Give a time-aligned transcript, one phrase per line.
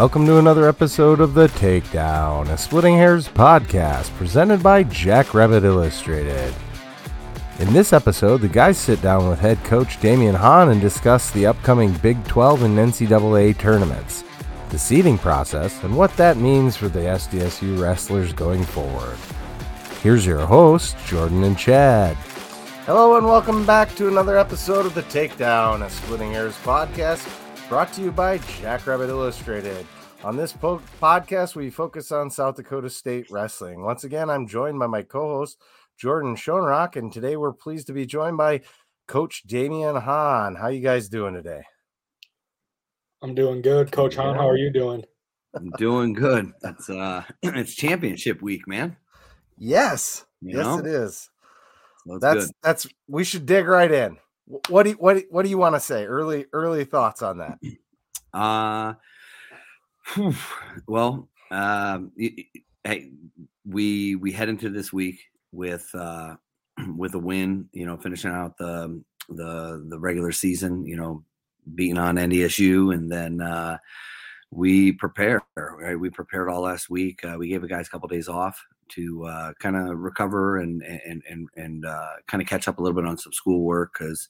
[0.00, 6.54] welcome to another episode of The Takedown, a Splitting Hairs podcast presented by Jackrabbit Illustrated.
[7.58, 11.44] In this episode, the guys sit down with head coach Damion Hahn and discuss the
[11.44, 14.24] upcoming Big 12 and NCAA tournaments,
[14.70, 19.18] the seeding process, and what that means for the SDSU wrestlers going forward.
[20.02, 22.16] Here's your host, Jordan and Chad.
[22.86, 27.39] Hello and welcome back to another episode of The Takedown, a Splitting Hairs podcast
[27.70, 29.86] brought to you by Jackrabbit Illustrated.
[30.24, 33.82] On this po- podcast, we focus on South Dakota State wrestling.
[33.82, 35.56] Once again, I'm joined by my co host,
[35.96, 38.62] Jordan Schoenrock, and today we're pleased to be joined by
[39.06, 40.56] Coach Damion Hahn.
[40.56, 41.62] How you guys doing today?
[43.22, 44.34] I'm doing good, Coach Hahn.
[44.34, 45.04] How are you doing?
[45.54, 46.52] I'm doing good.
[46.64, 48.96] It's uh, it's championship week, man.
[49.56, 50.78] Yes, You yes, know?
[50.80, 51.30] it is.
[52.06, 52.54] So That's good.
[52.64, 52.86] that's.
[53.06, 54.16] We should dig right in.
[54.50, 56.06] Wh- What do you, what what do you want to say?
[56.06, 57.58] Early early thoughts on that?
[58.34, 58.94] Uh,
[60.86, 62.12] well, um,
[62.84, 63.10] hey,
[63.66, 65.20] we we head into this week
[65.52, 66.36] with uh
[66.96, 67.68] with a win.
[67.72, 70.86] You know, finishing out the the the regular season.
[70.86, 71.24] You know,
[71.74, 73.78] beating on NDSU, and then uh
[74.50, 75.42] we prepare.
[75.56, 77.24] Right, we prepared all last week.
[77.24, 80.82] Uh, we gave the guys a couple days off to uh, kind of recover and
[80.82, 84.28] and and and uh, kind of catch up a little bit on some schoolwork because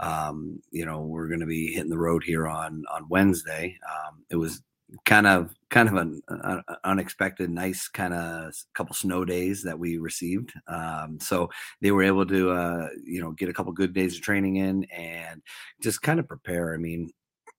[0.00, 3.78] um, you know we're going to be hitting the road here on on Wednesday.
[3.88, 4.62] Um, it was
[5.04, 9.98] kind of kind of an uh, unexpected, nice kind of couple snow days that we
[9.98, 10.52] received.
[10.66, 11.50] Um, so
[11.82, 14.84] they were able to uh, you know get a couple good days of training in
[14.84, 15.42] and
[15.82, 16.74] just kind of prepare.
[16.74, 17.10] I mean,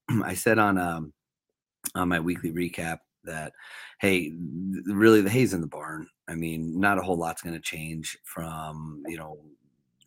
[0.23, 1.13] I said on um,
[1.95, 3.53] on my weekly recap that
[3.99, 4.33] hey
[4.85, 6.07] really the hay's in the barn.
[6.27, 9.37] I mean not a whole lot's going to change from you know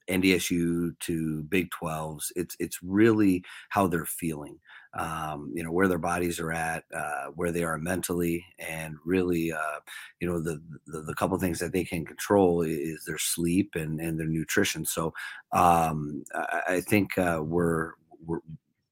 [0.09, 4.59] ndsu to big 12s it's it's really how they're feeling
[4.95, 9.53] um, you know where their bodies are at uh, where they are mentally and really
[9.53, 9.81] uh,
[10.21, 14.01] you know the, the the couple things that they can control is their sleep and
[14.01, 14.85] and their nutrition.
[14.85, 15.15] So
[15.53, 17.93] um, I, I think uh, we're
[18.27, 18.41] we're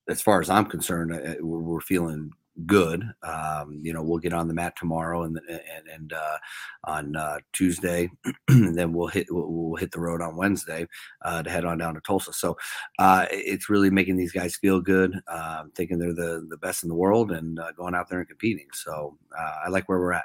[0.08, 2.32] as far as i'm concerned uh, we're, we're feeling
[2.66, 3.04] good.
[3.22, 6.38] Um, you know, we'll get on the mat tomorrow and and, and uh,
[6.84, 8.10] on uh, Tuesday,
[8.48, 10.86] and then we'll hit we'll, we'll hit the road on Wednesday
[11.24, 12.32] uh, to head on down to Tulsa.
[12.32, 12.56] So
[12.98, 16.88] uh, it's really making these guys feel good, um, thinking they're the the best in
[16.88, 18.68] the world, and uh, going out there and competing.
[18.72, 20.24] So uh, I like where we're at.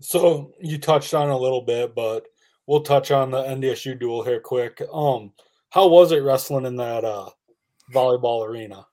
[0.00, 2.26] So you touched on a little bit, but
[2.66, 4.80] we'll touch on the NDSU duel here quick.
[4.92, 5.32] Um,
[5.70, 7.30] how was it wrestling in that uh
[7.92, 8.86] volleyball arena?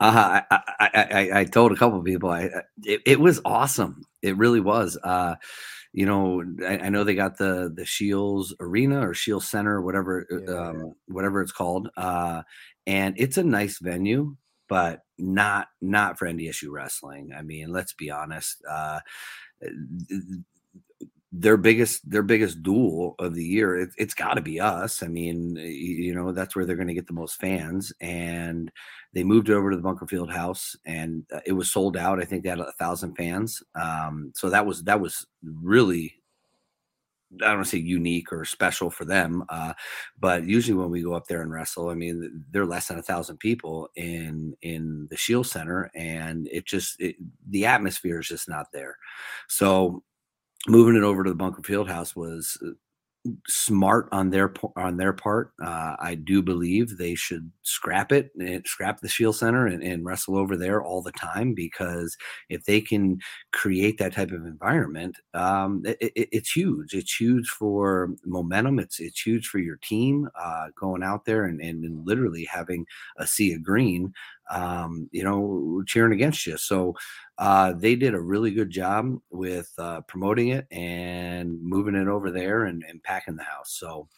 [0.00, 2.50] Uh, I, I, I, I- told a couple of people I,
[2.84, 4.02] it, it was awesome.
[4.22, 4.98] It really was.
[5.02, 5.36] Uh,
[5.92, 10.26] you know, I, I know they got the the Scheels Arena or Scheels Center, whatever,
[10.32, 12.42] uh, Yeah, um, whatever it's called, uh,
[12.86, 14.36] and it's a nice venue,
[14.68, 17.32] but not not for NDSU wrestling.
[17.36, 18.58] I mean, let's be honest.
[18.68, 19.00] Uh,
[21.38, 25.06] their biggest their biggest duel of the year it, it's got to be us i
[25.06, 28.70] mean you know that's where they're going to get the most fans and
[29.12, 32.24] they moved over to the bunker field house and uh, it was sold out i
[32.24, 36.14] think they had a thousand fans um, so that was that was really
[37.42, 39.72] I don't want to say unique or special for them, uh,
[40.18, 43.02] but usually when we go up there and wrestle, I mean, they're less than a
[43.02, 47.16] thousand people in in the Scheels Center, and it just it,
[47.50, 48.96] the atmosphere is just not there.
[49.48, 50.04] So
[50.68, 52.70] moving it over to the Bunker Field House was uh,
[53.48, 55.52] smart on their on their part.
[55.62, 60.04] Uh, I do believe they should scrap it and scrap the Scheels Center and, and
[60.04, 62.16] wrestle over there all the time because
[62.48, 63.18] if they can
[63.52, 66.94] create that type of environment, um, it, it- it's huge.
[66.94, 68.78] It's huge for momentum.
[68.78, 72.86] It's it's huge for your team uh, going out there and, and, and literally having
[73.18, 74.12] a sea of green,
[74.50, 76.56] um, you know, cheering against you.
[76.56, 76.94] So
[77.38, 82.30] uh, they did a really good job with uh, promoting it and moving it over
[82.30, 83.76] there and, and packing the house.
[83.78, 84.08] So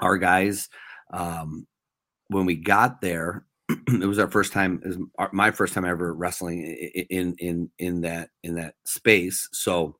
[0.00, 0.68] our guys,
[1.12, 1.66] um,
[2.28, 4.98] when we got there, it was our first time, was
[5.32, 6.62] my first time ever wrestling
[7.10, 9.48] in in in that in that space.
[9.52, 9.96] So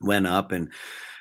[0.00, 0.70] went up and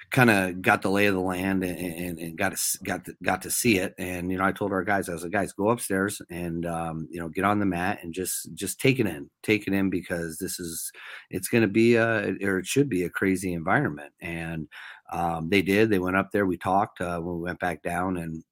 [0.09, 3.13] kind of got the lay of the land and, and, and got to got to,
[3.24, 3.94] got to see it.
[3.98, 7.07] And you know, I told our guys, I was like, guys, go upstairs and um,
[7.12, 9.89] you know, get on the mat and just just take it in, take it in
[9.89, 10.92] because this is
[11.30, 14.13] it's going to be a or it should be a crazy environment.
[14.21, 14.68] And
[15.12, 15.89] um, they did.
[15.89, 16.45] They went up there.
[16.45, 18.44] We talked uh, when we went back down, and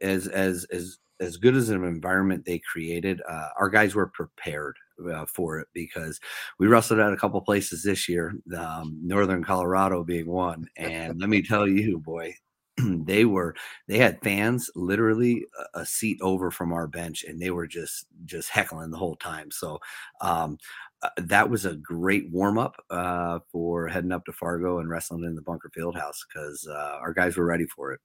[0.00, 4.76] as as as as good as an environment they created, uh, our guys were prepared
[5.12, 6.20] uh, for it because
[6.58, 10.66] we wrestled at a couple places this year, um, Northern Colorado being one.
[10.76, 12.34] And let me tell you, boy,
[13.04, 13.54] they were
[13.88, 18.06] they had fans literally a, a seat over from our bench, and they were just
[18.24, 19.50] just heckling the whole time.
[19.50, 19.78] So
[20.20, 20.58] um,
[21.02, 25.24] uh, that was a great warm up uh, for heading up to Fargo and wrestling
[25.24, 28.00] in the Bunker Field House because uh, our guys were ready for it.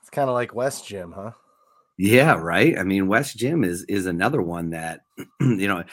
[0.00, 1.32] It's kind of like West Gym, huh?
[1.98, 2.78] Yeah, right.
[2.78, 5.00] I mean, West Gym is is another one that
[5.40, 5.84] you know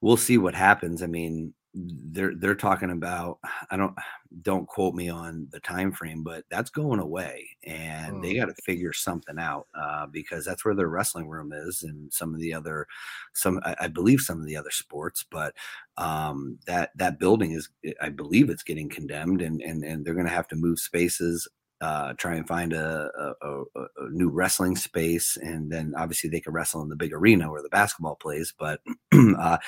[0.00, 1.02] we'll see what happens.
[1.02, 3.38] I mean, they're they're talking about
[3.70, 3.94] i don't
[4.42, 8.22] don't quote me on the time frame but that's going away and mm.
[8.22, 12.12] they got to figure something out uh, because that's where their wrestling room is and
[12.12, 12.86] some of the other
[13.34, 15.54] some i, I believe some of the other sports but
[15.96, 17.68] um, that that building is
[18.00, 21.46] i believe it's getting condemned and and, and they're going to have to move spaces
[21.80, 23.10] uh, try and find a,
[23.42, 27.50] a, a, new wrestling space, and then obviously they can wrestle in the big arena
[27.50, 28.52] where the basketball plays.
[28.58, 28.80] But
[29.12, 29.58] uh,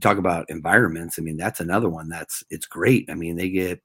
[0.00, 1.18] talk about environments.
[1.18, 3.10] I mean, that's another one that's it's great.
[3.10, 3.80] I mean, they get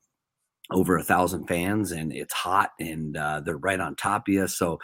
[0.72, 4.48] over a thousand fans and it's hot and uh, they're right on top of you
[4.48, 4.80] so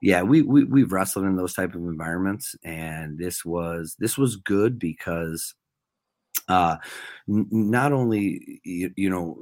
[0.00, 4.36] yeah we, we we've wrestled in those type of environments and this was this was
[4.36, 5.54] good because
[6.48, 6.76] uh
[7.28, 9.36] n- not only you, you know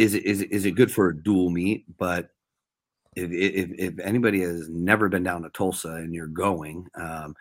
[0.00, 1.84] is it is it, is it good for a dual meet?
[1.98, 2.30] But
[3.16, 7.34] if, if, if anybody has never been down to Tulsa and you're going, um,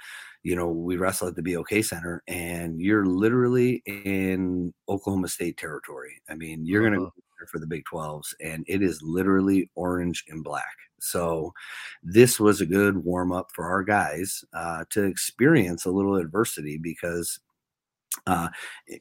[0.44, 6.22] you know, we wrestle at the BOK Center, and you're literally in Oklahoma State territory.
[6.30, 6.96] I mean, you're uh-huh.
[6.96, 7.14] going to
[7.48, 10.76] for the Big 12s, and it is literally orange and black.
[11.00, 11.54] So,
[12.04, 16.78] this was a good warm up for our guys uh, to experience a little adversity
[16.78, 17.40] because
[18.28, 18.50] uh,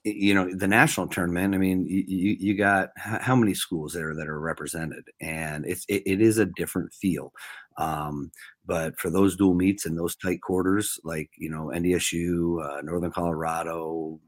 [0.05, 4.29] you know the national tournament i mean you, you got how many schools there that
[4.29, 5.05] are represented?
[5.21, 7.33] And it's it, it is a different feel
[7.79, 8.31] um,
[8.67, 13.11] but for those dual meets and those tight quarters like you know ndsu uh, northern
[13.11, 14.21] colorado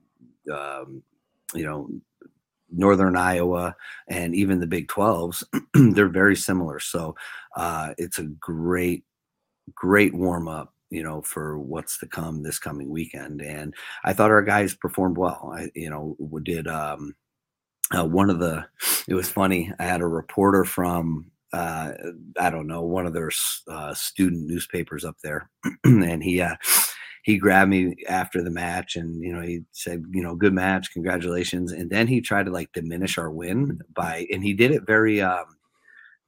[0.53, 1.03] um,
[1.55, 1.89] you know
[2.73, 3.75] northern iowa
[4.09, 5.45] and even the big 12s
[5.95, 6.79] they're very similar.
[6.79, 7.15] So
[7.57, 9.05] uh, it's a great
[9.75, 13.41] great warm up you know, for what's to come this coming weekend.
[13.41, 15.53] And I thought our guys performed well.
[15.57, 17.15] I, you know, we did um,
[17.97, 18.67] uh, one of the.
[19.09, 19.73] It was funny.
[19.81, 21.93] I had a reporter from uh,
[22.39, 23.31] I don't know one of their
[23.69, 25.51] uh, student newspapers up there,
[25.85, 26.55] and he uh,
[27.25, 30.93] he grabbed me after the match, and you know he said, you know, good match,
[30.93, 34.87] congratulations, and then he tried to like diminish our win by, and he did it
[34.87, 35.21] very.
[35.21, 35.45] Um,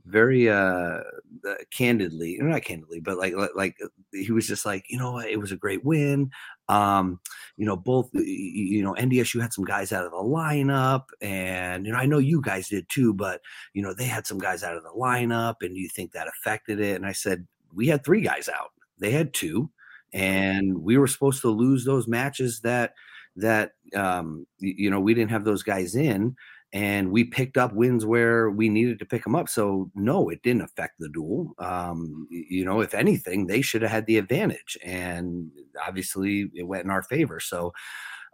[0.06, 1.00] very uh,
[1.48, 5.38] uh candidly not candidly but like like uh, he was just like you know it
[5.38, 6.30] was a great win.
[6.68, 7.20] Um
[7.56, 11.92] you know both you know ndsu had some guys out of the lineup and you
[11.92, 13.40] know i know you guys did too but
[13.74, 16.28] you know they had some guys out of the lineup and do you think that
[16.28, 18.70] affected it and i said we had three guys out.
[18.98, 19.70] They had two
[20.12, 22.92] and we were supposed to lose those matches that
[23.34, 26.36] that um you know we didn't have those guys in
[26.72, 29.48] and we picked up wins where we needed to pick them up.
[29.48, 31.52] So no, it didn't affect the duel.
[31.58, 35.50] Um, you know, if anything, they should have had the advantage, and
[35.86, 37.40] obviously it went in our favor.
[37.40, 37.72] So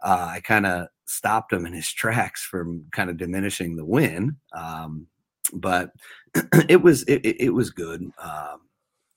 [0.01, 4.37] uh, I kind of stopped him in his tracks from kind of diminishing the win.
[4.53, 5.07] Um,
[5.51, 5.91] but
[6.69, 8.01] it was it, it was good.
[8.01, 8.61] Um,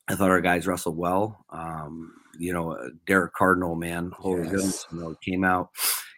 [0.08, 1.44] I thought our guys wrestled well.
[1.50, 4.50] Um, you know, uh, Derek Cardinal, man, holy yes.
[4.50, 5.70] goodness, you know, came out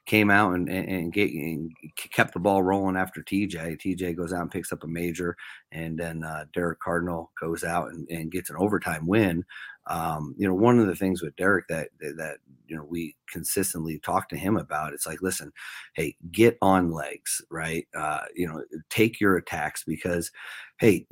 [0.06, 3.81] came out and, and, get, and kept the ball rolling after TJ.
[3.81, 5.37] TJ goes out and picks up a major,
[5.73, 9.44] and then uh, Derek Cardinal goes out and, and gets an overtime win.
[9.87, 13.99] Um, you know, one of the things with Derek that that you know we consistently
[13.99, 15.53] talk to him about, it's like, listen,
[15.94, 17.87] hey, get on legs, right?
[17.94, 20.31] Uh, you know, take your attacks because,
[20.79, 21.06] hey,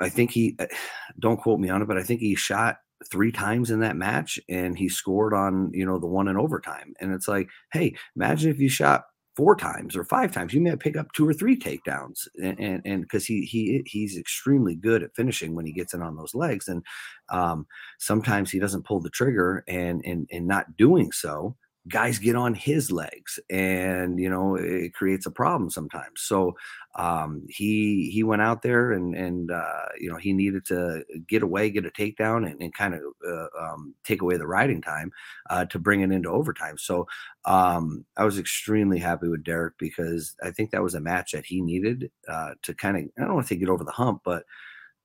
[0.00, 0.56] I think he,
[1.18, 2.76] don't quote me on it, but I think he shot
[3.10, 6.94] three times in that match and he scored on you know the one in overtime
[7.00, 9.04] and it's like hey imagine if you shot
[9.36, 13.02] four times or five times you may pick up two or three takedowns and and
[13.02, 16.68] because he he he's extremely good at finishing when he gets in on those legs
[16.68, 16.82] and
[17.28, 17.66] um,
[17.98, 21.54] sometimes he doesn't pull the trigger and and and not doing so
[21.88, 26.22] guys get on his legs and you know it creates a problem sometimes.
[26.22, 26.54] So
[26.96, 31.42] um, he he went out there and and uh, you know he needed to get
[31.42, 35.10] away get a takedown and, and kind of uh, um, take away the riding time
[35.50, 36.78] uh, to bring it into overtime.
[36.78, 37.06] So
[37.44, 41.46] um, i was extremely happy with derek because i think that was a match that
[41.46, 44.20] he needed uh, to kind of i don't want to say get over the hump
[44.24, 44.44] but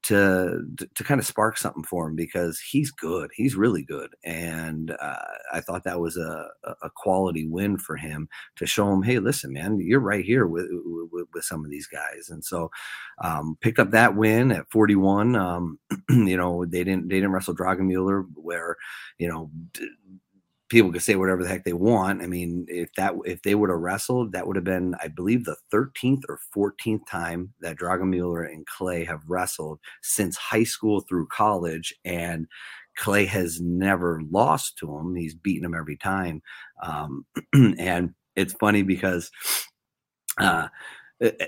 [0.03, 0.61] to,
[0.95, 3.29] to, kind of spark something for him because he's good.
[3.35, 5.15] He's really good, and uh,
[5.53, 6.47] I thought that was a
[6.81, 10.67] a quality win for him to show him, hey, listen, man, you're right here with
[11.11, 12.69] with, with some of these guys, and so
[13.23, 15.35] um, picked up that win at 41.
[15.35, 15.79] Um,
[16.09, 18.77] you know, they didn't they didn't wrestle Drogemuller where
[19.17, 19.51] you know
[20.71, 22.21] people could say whatever the heck they want.
[22.21, 25.43] I mean, if that if they would have wrestled, that would have been, I believe,
[25.43, 31.27] the 13th or 14th time that Drogemuller and Clay have wrestled since high school through
[31.27, 32.47] college, and
[32.95, 35.13] Clay has never lost to him.
[35.13, 36.41] He's beaten him every time,
[36.81, 39.29] um, and it's funny because,
[40.37, 40.69] uh,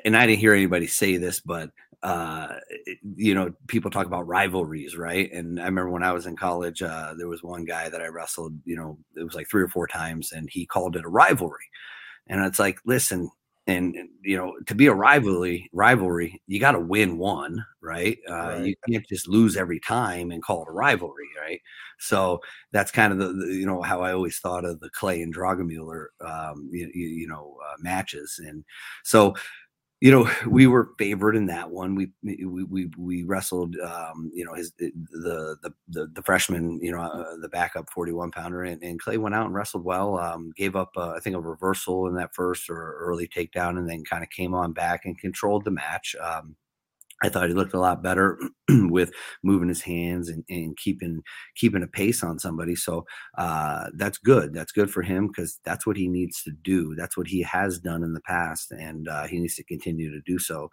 [0.05, 1.71] and I didn't hear anybody say this, but
[2.03, 2.47] uh,
[3.15, 5.31] you know, people talk about rivalries, right?
[5.31, 8.07] And I remember when I was in college, uh, there was one guy that I
[8.07, 11.09] wrestled, you know, it was like three or four times, and he called it a
[11.09, 11.69] rivalry.
[12.27, 13.29] And it's like, listen,
[13.67, 18.17] and, you know, to be a rivalry, rivalry, you got to win one, right?
[18.29, 18.65] Uh, right?
[18.65, 21.61] You can't just lose every time and call it a rivalry, right?
[21.99, 22.41] So
[22.73, 25.33] that's kind of the, the you know how I always thought of the Clay and
[25.33, 28.65] Drogemuller, um, you, you, know, uh, matches, and
[29.03, 29.33] so
[30.03, 31.95] you know, we were favored in that one.
[31.95, 34.91] We we we, we wrestled, um, you know, his the
[35.63, 39.33] the the, the freshman, you know, uh, the backup 41 pounder, and, and, Clay went
[39.33, 40.19] out and wrestled well.
[40.19, 43.89] Um, gave up, uh, I think, a reversal in that first or early takedown, and
[43.89, 46.17] then kind of came on back and controlled the match.
[46.21, 46.57] Um,
[47.23, 48.37] I thought he looked a lot better
[48.69, 49.11] with
[49.43, 51.21] moving his hands and, and, keeping
[51.55, 52.75] keeping a pace on somebody.
[52.75, 53.05] So
[53.37, 54.53] uh, that's good.
[54.53, 56.95] That's good for him because that's what he needs to do.
[56.95, 60.21] That's what he has done in the past, and uh, he needs to continue to
[60.25, 60.69] do so.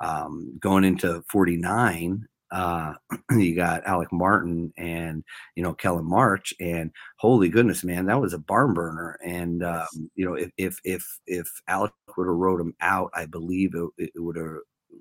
[0.00, 2.94] Um, going into 49, uh,
[3.30, 5.24] you got Alec Martin and
[5.56, 9.18] you know Kellyn March, and holy goodness, man, that was a barn burner.
[9.24, 13.26] And um, you know, if if if if Alec would have wrote him out, I
[13.26, 14.58] believe it, it would have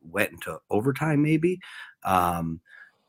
[0.09, 1.59] went into overtime, maybe,
[2.03, 2.59] um,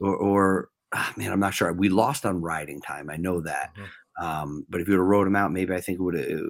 [0.01, 1.73] or, or oh, man, I'm not sure.
[1.73, 3.11] We lost on riding time.
[3.11, 3.73] I know that.
[3.75, 4.25] Mm-hmm.
[4.25, 6.41] Um, but if you would have wrote him out, maybe I think it would have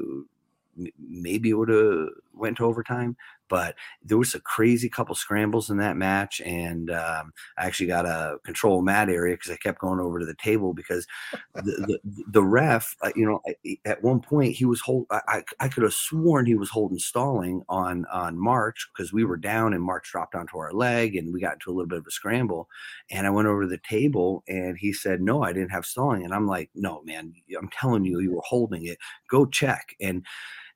[0.98, 3.16] maybe it would have went to overtime
[3.48, 8.06] but there was a crazy couple scrambles in that match and um, i actually got
[8.06, 11.06] a control mat area because i kept going over to the table because
[11.54, 13.40] the, the, the ref uh, you know
[13.84, 17.62] at one point he was hold I, I could have sworn he was holding stalling
[17.68, 21.40] on on march because we were down and march dropped onto our leg and we
[21.40, 22.68] got into a little bit of a scramble
[23.10, 26.24] and i went over to the table and he said no i didn't have stalling
[26.24, 28.98] and i'm like no man i'm telling you you were holding it.
[29.28, 30.24] Go check and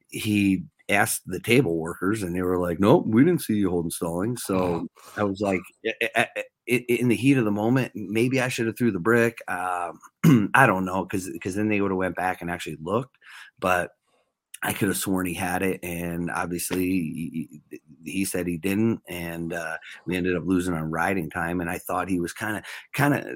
[0.08, 3.90] he asked the table workers and they were like nope we didn't see you holding
[3.90, 4.88] stalling so oh.
[5.16, 6.26] i was like eh, eh,
[6.68, 9.98] eh, in the heat of the moment maybe i should have threw the brick um,
[10.54, 13.16] i don't know because because then they would have went back and actually looked
[13.58, 13.90] but
[14.62, 17.62] I could have sworn he had it, and obviously
[18.10, 21.60] he, said he didn't, and uh, we ended up losing on riding time.
[21.60, 23.26] And I thought he was kind of, kind of,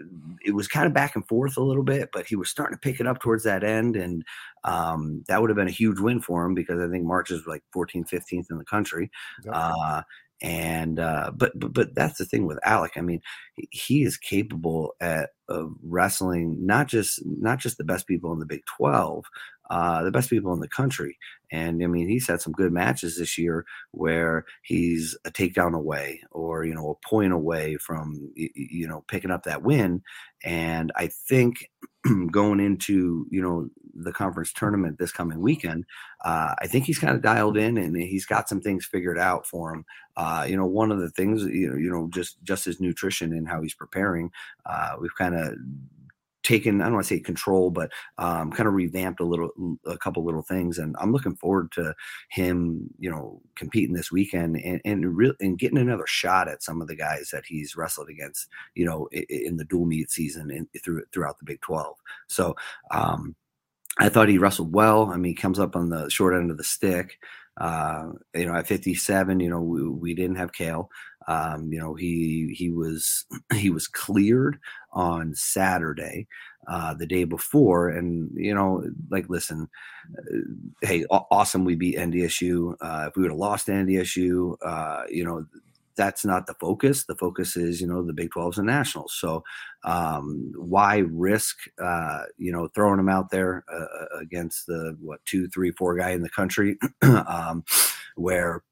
[0.44, 2.80] it was kind of back and forth a little bit, but he was starting to
[2.80, 4.24] pick it up towards that end, and
[4.64, 7.46] um, that would have been a huge win for him because I think March is
[7.46, 9.10] like 14th, 15th in the country.
[9.44, 9.54] Yep.
[9.56, 10.02] Uh,
[10.42, 12.92] and uh, but but but that's the thing with Alec.
[12.96, 13.20] I mean,
[13.70, 18.46] he is capable at of wrestling not just not just the best people in the
[18.46, 19.24] Big Twelve,
[19.70, 21.18] uh, the best people in the country.
[21.50, 26.22] And I mean, he's had some good matches this year where he's a takedown away
[26.30, 30.02] or, you know, a point away from, you know, picking up that win.
[30.44, 31.70] And I think
[32.30, 35.84] going into, you know, the conference tournament this coming weekend,
[36.24, 39.46] uh, I think he's kind of dialed in and he's got some things figured out
[39.46, 39.84] for him.
[40.16, 43.32] Uh, you know, one of the things, you know, you know, just just his nutrition
[43.32, 44.30] and how he's preparing.
[44.64, 45.54] Uh, we've kind of
[46.42, 49.50] taken i don't want to say control but um, kind of revamped a little
[49.86, 51.94] a couple little things and i'm looking forward to
[52.30, 56.80] him you know competing this weekend and and, re- and getting another shot at some
[56.80, 60.50] of the guys that he's wrestled against you know in, in the dual meet season
[60.50, 61.96] and through throughout the big 12
[62.28, 62.54] so
[62.90, 63.34] um,
[63.98, 66.56] i thought he wrestled well i mean he comes up on the short end of
[66.56, 67.18] the stick
[67.60, 70.88] uh, you know, at 57, you know, we, we didn't have Kale.
[71.28, 73.24] Um, you know, he he was
[73.54, 74.58] he was cleared
[74.92, 76.26] on Saturday,
[76.68, 79.68] uh, the day before, and you know, like, listen,
[80.18, 80.38] uh,
[80.82, 82.74] hey, awesome, we beat NDSU.
[82.80, 85.46] Uh, if we would have lost NDSU, uh, you know,
[85.96, 87.04] that's not the focus.
[87.04, 89.14] The focus is, you know, the Big 12s and nationals.
[89.18, 89.44] So
[89.84, 95.48] um, why risk, uh, you know, throwing them out there uh, against the what two,
[95.48, 97.64] three, four guy in the country, um,
[98.16, 98.62] where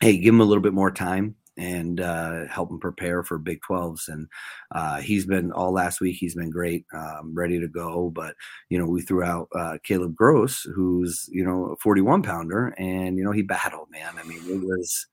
[0.00, 3.60] hey, give him a little bit more time and uh, help him prepare for Big
[3.68, 4.08] 12s.
[4.08, 4.28] And
[4.72, 6.16] uh, he's been all last week.
[6.18, 8.10] He's been great, um, ready to go.
[8.10, 8.34] But
[8.68, 13.16] you know, we threw out uh, Caleb Gross, who's you know a 41 pounder, and
[13.16, 13.88] you know he battled.
[13.90, 15.06] Man, I mean, it was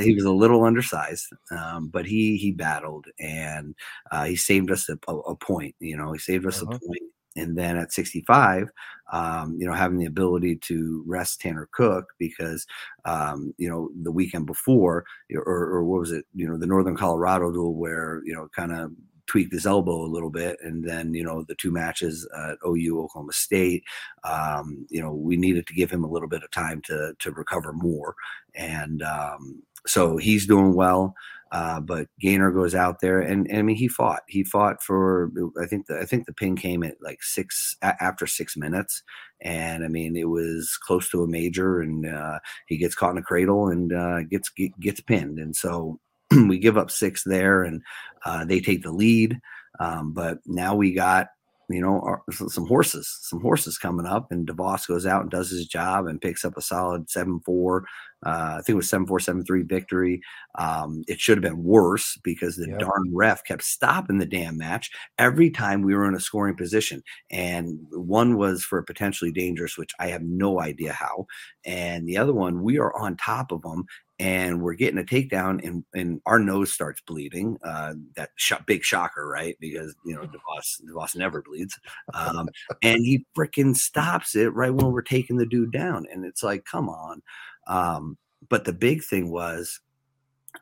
[0.00, 3.74] he was a little undersized, um, but he he battled and
[4.10, 5.74] uh, he saved us a, a, point.
[5.80, 6.74] You know, he saved us uh-huh.
[6.74, 7.02] a point.
[7.36, 8.70] And then at 65,
[9.12, 12.66] um, you know, having the ability to rest Tanner Cook because,
[13.04, 16.96] um, you know, the weekend before, or, or what was it, you know, the Northern
[16.96, 18.92] Colorado duel where, you know, kind of
[19.26, 23.02] tweaked his elbow a little bit, and then you know the two matches at OU
[23.04, 23.82] Oklahoma State.
[24.24, 27.30] Um, you know we needed to give him a little bit of time to to
[27.30, 28.14] recover more,
[28.54, 31.14] and um, so he's doing well.
[31.52, 34.22] Uh, but Gainer goes out there, and, and, I mean, he fought.
[34.26, 35.30] He fought for.
[35.62, 39.02] I think the I think the pin came at like six after six minutes,
[39.42, 43.18] and I mean, it was close to a major, and uh, he gets caught in
[43.18, 47.82] a cradle and uh, gets gets pinned, and so we give up six there, and
[48.24, 49.38] uh, they take the lead.
[49.78, 51.28] Um, but now we got
[51.72, 55.50] you know, our, some horses, some horses coming up, and DeVos goes out and does
[55.50, 57.84] his job and picks up a solid seven four.
[58.24, 60.20] Uh, I think it was seven four seven three victory.
[60.58, 62.80] Um, it should have been worse because the yep.
[62.80, 67.02] darn ref kept stopping the damn match every time we were in a scoring position,
[67.30, 71.26] and one was for a potentially dangerous, which I have no idea how,
[71.64, 73.86] and the other one we are on top of them
[74.22, 77.58] and we're getting a takedown and, and our nose starts bleeding.
[77.64, 79.56] Uh, that sh- big shocker, right?
[79.58, 81.78] Because you know DeVos DeVos never bleeds,
[82.14, 82.48] um,
[82.82, 86.64] and he freaking stops it right when we're taking the dude down, and it's like,
[86.64, 87.20] come on.
[87.66, 88.16] Um,
[88.48, 89.80] but the big thing was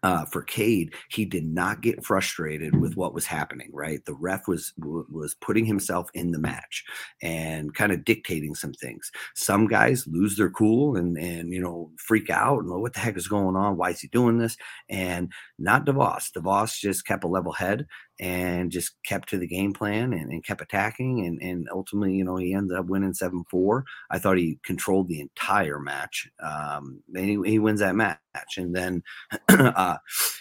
[0.02, 3.70] uh, for Cade, he did not get frustrated with what was happening.
[3.72, 6.84] Right, the ref was was putting himself in the match
[7.22, 9.10] and kind of dictating some things.
[9.34, 13.16] Some guys lose their cool and and you know freak out and what the heck
[13.16, 13.76] is going on?
[13.76, 14.56] Why is he doing this?
[14.88, 16.30] And not DeVos.
[16.32, 17.86] DeVos just kept a level head
[18.20, 22.24] and just kept to the game plan and, and kept attacking and, and ultimately you
[22.24, 27.24] know he ended up winning 7-4 i thought he controlled the entire match um, and
[27.24, 28.18] he, he wins that match
[28.58, 29.02] and then
[29.48, 29.96] uh,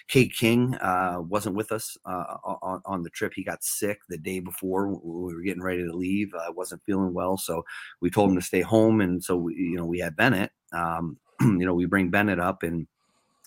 [0.09, 3.31] Kate King uh, wasn't with us uh, on, on the trip.
[3.35, 6.33] He got sick the day before we were getting ready to leave.
[6.33, 7.63] Uh, wasn't feeling well, so
[8.01, 9.01] we told him to stay home.
[9.01, 10.51] And so we, you know we had Bennett.
[10.73, 12.87] Um, you know we bring Bennett up, and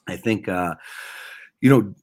[0.08, 0.74] I think uh,
[1.60, 1.94] you know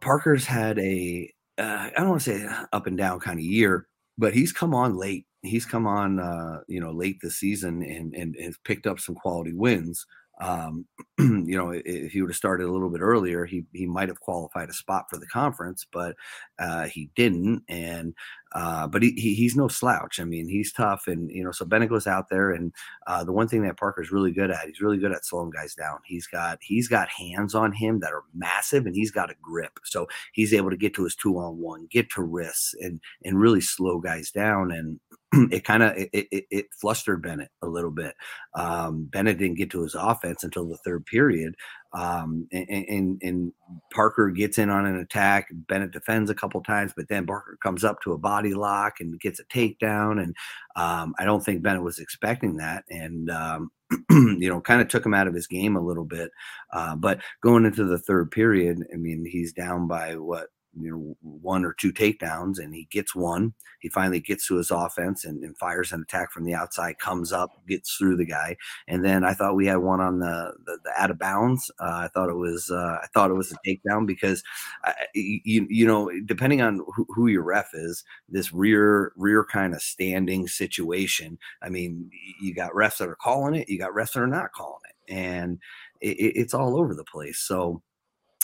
[0.00, 3.86] Parker's had a uh, I don't want to say up and down kind of year,
[4.18, 5.26] but he's come on late.
[5.42, 9.14] He's come on, uh, you know, late this season and and has picked up some
[9.14, 10.04] quality wins.
[10.38, 10.86] Um,
[11.18, 14.20] you know, if he would have started a little bit earlier, he he might have
[14.20, 16.16] qualified a spot for the conference, but
[16.58, 17.62] uh, he didn't.
[17.68, 18.14] And
[18.52, 20.20] uh, but he, he, he's no slouch.
[20.20, 22.72] I mean, he's tough, and you know, so goes out there, and
[23.06, 25.74] uh, the one thing that Parker's really good at, he's really good at slowing guys
[25.74, 25.98] down.
[26.04, 29.78] He's got he's got hands on him that are massive, and he's got a grip,
[29.84, 33.40] so he's able to get to his two on one, get to wrists, and and
[33.40, 34.70] really slow guys down.
[34.70, 35.00] And
[35.50, 38.14] it kind of it, it, it, flustered Bennett a little bit.
[38.54, 41.54] Um, Bennett didn't get to his offense until the third period,
[41.92, 43.52] um, and, and, and,
[43.92, 45.48] Parker gets in on an attack.
[45.52, 49.18] Bennett defends a couple times, but then Parker comes up to a body lock and
[49.20, 50.22] gets a takedown.
[50.22, 50.36] And
[50.76, 53.70] um, I don't think Bennett was expecting that, and um,
[54.10, 56.30] you know, kind of took him out of his game a little bit.
[56.72, 61.16] Uh, but going into the third period, I mean, he's down by what you know
[61.22, 63.54] one or two takedowns and he gets one.
[63.80, 67.32] He finally gets to his offense and, and, fires an attack from the outside comes
[67.32, 68.56] up gets through the guy.
[68.88, 71.70] And then i thought we had one on the the, the out of bounds.
[71.80, 74.42] Uh, i thought it was uh, i thought it was a takedown because
[74.84, 79.74] I, you you know depending on who, who, your ref is this rear rear kind
[79.74, 82.10] of standing situation i mean
[82.40, 85.12] you got refs that are calling it you got refs that are not calling it.
[85.12, 85.58] And
[86.00, 87.38] it, it's all over the place.
[87.38, 87.82] So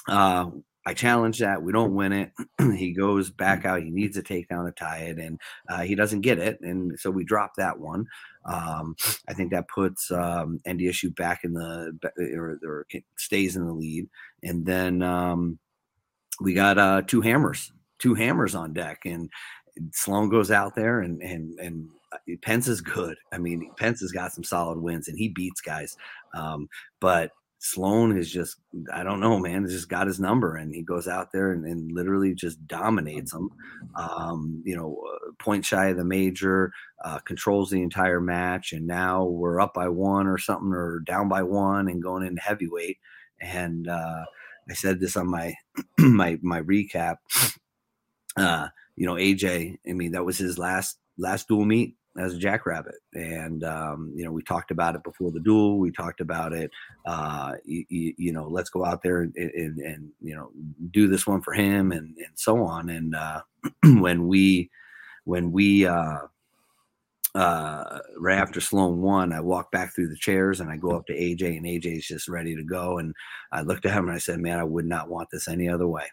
[0.08, 0.50] uh,
[0.84, 1.62] I challenge that.
[1.62, 2.32] We don't win it.
[2.76, 3.82] he goes back out.
[3.82, 6.60] He needs a takedown to tie it, and uh, he doesn't get it.
[6.60, 8.06] And so we drop that one.
[8.44, 8.96] Um,
[9.28, 11.96] I think that puts um, NDSU back in the
[12.34, 14.08] or, or stays in the lead.
[14.42, 15.58] And then um,
[16.40, 19.30] we got uh, two hammers, two hammers on deck, and
[19.92, 23.16] Sloan goes out there and and and uh, Pence is good.
[23.32, 25.96] I mean, Pence has got some solid wins and he beats guys.
[26.34, 26.68] Um,
[27.00, 27.30] but
[27.64, 28.56] Sloan is just,
[28.92, 31.92] I don't know, man, just got his number and he goes out there and, and
[31.92, 33.50] literally just dominates them.
[33.94, 36.72] Um, you know, uh, point shy of the major,
[37.04, 38.72] uh, controls the entire match.
[38.72, 42.42] And now we're up by one or something or down by one and going into
[42.42, 42.98] heavyweight.
[43.40, 44.24] And uh,
[44.68, 45.54] I said this on my,
[45.98, 47.18] my, my recap.
[48.34, 52.38] Uh, you know, AJ, I mean, that was his last, last dual meet as a
[52.38, 56.52] jackrabbit and um, you know we talked about it before the duel we talked about
[56.52, 56.70] it
[57.06, 60.50] uh, you, you, know let's go out there and, and, and, you know
[60.90, 63.40] do this one for him and, and so on and uh,
[63.84, 64.70] when we
[65.24, 66.18] when we uh,
[67.34, 71.06] uh, right after Sloan won, I walk back through the chairs and I go up
[71.06, 72.98] to AJ, and AJ's just ready to go.
[72.98, 73.14] And
[73.52, 75.86] I looked at him and I said, "Man, I would not want this any other
[75.86, 76.04] way.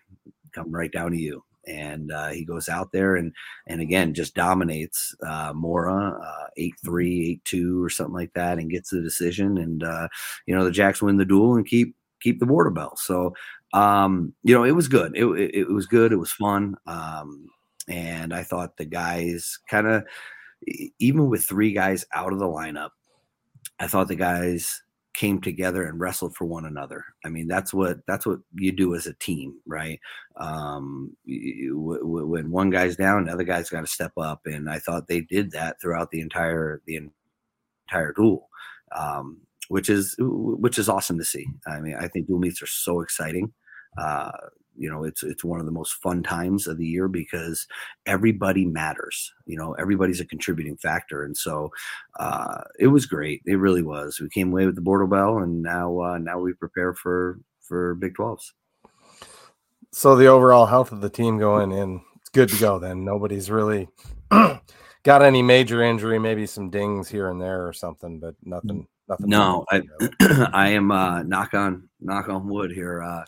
[0.54, 3.34] Come right down to you." And uh, he goes out there and
[3.68, 8.58] and again just dominates uh, Mora uh, eight three eight two or something like that
[8.58, 10.08] and gets the decision and uh,
[10.46, 13.34] you know the Jacks win the duel and keep keep the border bell so
[13.74, 15.16] um, you know it was good.
[15.16, 16.12] It, it, it was good.
[16.12, 16.76] It was fun.
[16.88, 17.48] Um,
[17.88, 20.04] and I thought the guys kind of
[21.00, 22.90] even with three guys out of the lineup
[23.80, 24.82] I thought the guys
[25.20, 27.04] came together and wrestled for one another.
[27.26, 30.00] I mean, that's what that's what you do as a team, right?
[30.38, 34.80] Um, you, when one guy's down, the other guy's got to step up, and I
[34.80, 37.10] thought they did that throughout the entire the
[37.86, 38.48] entire duel,
[38.98, 41.46] um, which is which is awesome to see.
[41.68, 43.52] I mean, I think dual meets are so exciting.
[43.98, 44.32] Uh,
[44.80, 47.68] you know it's it's one of the most fun times of the year because
[48.06, 51.70] everybody matters you know everybody's a contributing factor and so
[52.20, 55.62] uh, it was great it really was we came away with the border bell and
[55.62, 58.52] now uh, now we prepare for for big 12s
[59.92, 63.52] so the overall health of the team going in it's good to go then nobody's
[63.52, 63.90] really
[65.04, 69.30] got any major injury maybe some dings here and there or something but nothing Nothing
[69.30, 69.82] no, I,
[70.54, 73.02] I am uh, knock on knock on wood here.
[73.02, 73.26] Uh,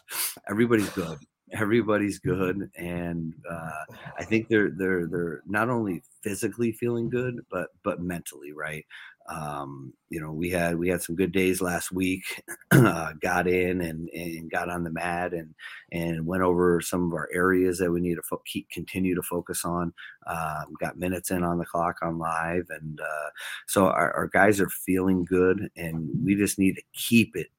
[0.47, 1.17] everybody's good
[1.53, 7.69] everybody's good and uh, i think they're they're they're not only physically feeling good but
[7.83, 8.85] but mentally right?
[9.29, 12.23] Um, you know we had we had some good days last week
[12.71, 15.53] uh, got in and and got on the mat and
[15.91, 19.21] and went over some of our areas that we need to fo- keep continue to
[19.21, 19.93] focus on
[20.25, 23.29] um, got minutes in on the clock on live and uh,
[23.67, 27.51] so our, our guys are feeling good and we just need to keep it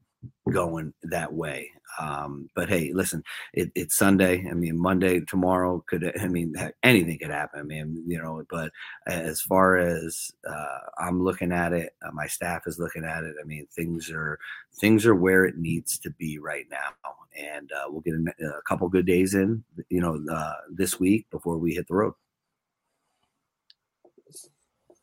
[0.50, 1.70] going that way.
[1.98, 4.46] Um, but hey, listen, it, it's Sunday.
[4.50, 7.60] I mean, Monday, tomorrow could, I mean, anything could happen.
[7.60, 8.70] I mean, you know, but
[9.06, 13.34] as far as uh, I'm looking at it, uh, my staff is looking at it.
[13.40, 14.38] I mean, things are,
[14.80, 17.12] things are where it needs to be right now.
[17.38, 21.26] And uh, we'll get a, a, couple good days in, you know, uh, this week
[21.30, 22.14] before we hit the road.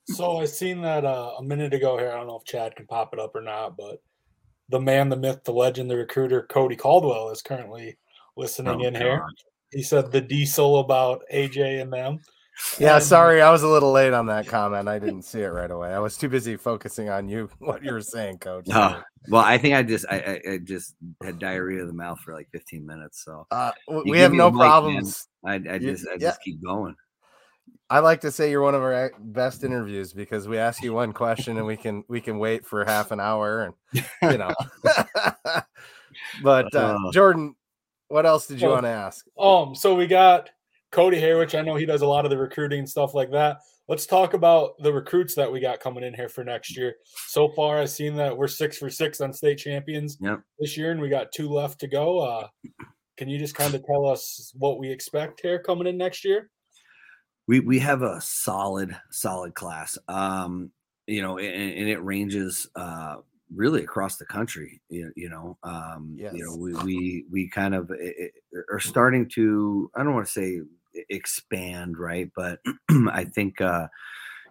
[0.05, 2.11] So I seen that uh, a minute ago here.
[2.11, 4.01] I don't know if Chad can pop it up or not, but
[4.69, 7.97] the man, the myth, the legend, the recruiter, Cody Caldwell is currently
[8.37, 9.01] listening oh, in God.
[9.01, 9.23] here.
[9.71, 12.19] He said the diesel about AJ and them.
[12.77, 14.87] Yeah, and, sorry, I was a little late on that comment.
[14.87, 15.93] I didn't see it right away.
[15.93, 18.67] I was too busy focusing on you, what you were saying, Coach.
[18.71, 22.33] Oh, well, I think I just I, I, just had diarrhea of the mouth for
[22.33, 23.23] like 15 minutes.
[23.23, 23.71] So uh,
[24.05, 25.27] we have no problems.
[25.45, 26.33] I, I just I just yeah.
[26.43, 26.95] keep going.
[27.89, 31.11] I like to say you're one of our best interviews because we ask you one
[31.11, 34.53] question and we can we can wait for half an hour and you know.
[36.43, 37.55] but uh, uh, Jordan,
[38.09, 39.25] what else did you well, want to ask?
[39.39, 40.49] Um, so we got
[40.91, 43.31] Cody here, which I know he does a lot of the recruiting and stuff like
[43.31, 43.57] that.
[43.87, 46.95] Let's talk about the recruits that we got coming in here for next year.
[47.27, 50.41] So far, I've seen that we're six for six on state champions yep.
[50.59, 52.19] this year, and we got two left to go.
[52.19, 52.47] Uh,
[53.17, 56.51] can you just kind of tell us what we expect here coming in next year?
[57.49, 60.71] We we have a solid solid class um
[61.07, 63.15] you know and, and it ranges uh
[63.55, 66.31] really across the country you, you know um yes.
[66.33, 68.31] you know we we we kind of it,
[68.71, 70.61] are starting to i don't want to say
[71.09, 72.59] expand right but
[73.11, 73.87] i think uh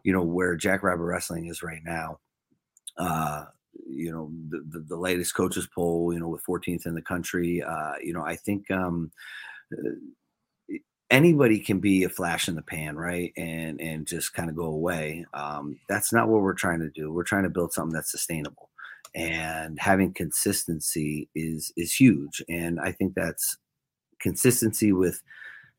[0.03, 2.19] you know where jackrabbit wrestling is right now
[2.99, 3.45] uh
[3.89, 7.63] you know the, the, the latest coaches poll you know with 14th in the country
[7.63, 9.13] uh you know i think um
[9.73, 9.91] uh,
[11.11, 14.67] anybody can be a flash in the pan right and and just kind of go
[14.67, 18.11] away um, that's not what we're trying to do we're trying to build something that's
[18.11, 18.71] sustainable
[19.15, 23.57] and having consistency is is huge and i think that's
[24.21, 25.23] consistency with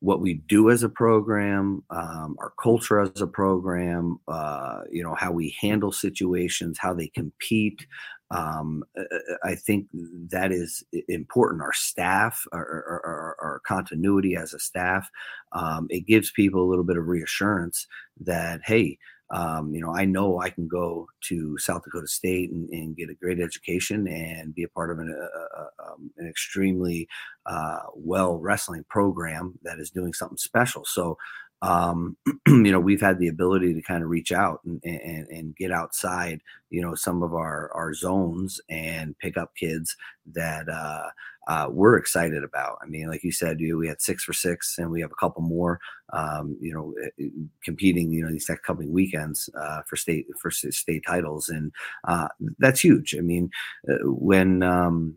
[0.02, 5.14] what we do as a program, um, our culture as a program, uh, you know,
[5.16, 7.86] how we handle situations, how they compete,
[8.32, 9.88] um, uh, uh, I think
[10.30, 11.62] that is important.
[11.62, 15.10] Our staff, our, our, our continuity as a staff,
[15.52, 17.88] um, it gives people a little bit of reassurance
[18.22, 18.98] that, hey,
[19.32, 23.12] um, you know, I know I can go to South Dakota State and, and get
[23.12, 25.16] a great education and be a part of an,
[25.56, 27.08] uh, um, an extremely
[27.46, 30.84] uh, well wrestling program that is doing something special.
[30.86, 31.18] So,
[31.62, 32.16] um,
[32.48, 35.72] you know, we've had the ability to kind of reach out and, and, and, get
[35.72, 39.96] outside, you know, some of our, our zones and pick up kids
[40.34, 41.10] that uh,
[41.50, 42.78] uh, we're excited about.
[42.82, 45.20] I mean, like you said, you, we had six for six and we have a
[45.20, 45.80] couple more,
[46.14, 47.30] um, you know, eh, eh,
[47.64, 51.50] competing, you know, these next couple weekends uh, for state, for state titles.
[51.50, 51.72] And
[52.08, 53.16] uh, that's huge.
[53.18, 53.50] I mean,
[53.90, 55.16] uh, when um,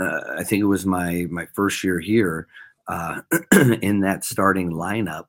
[0.00, 2.46] uh, I think it was my, my first year here,
[2.88, 3.22] uh,
[3.82, 5.24] in that starting lineup.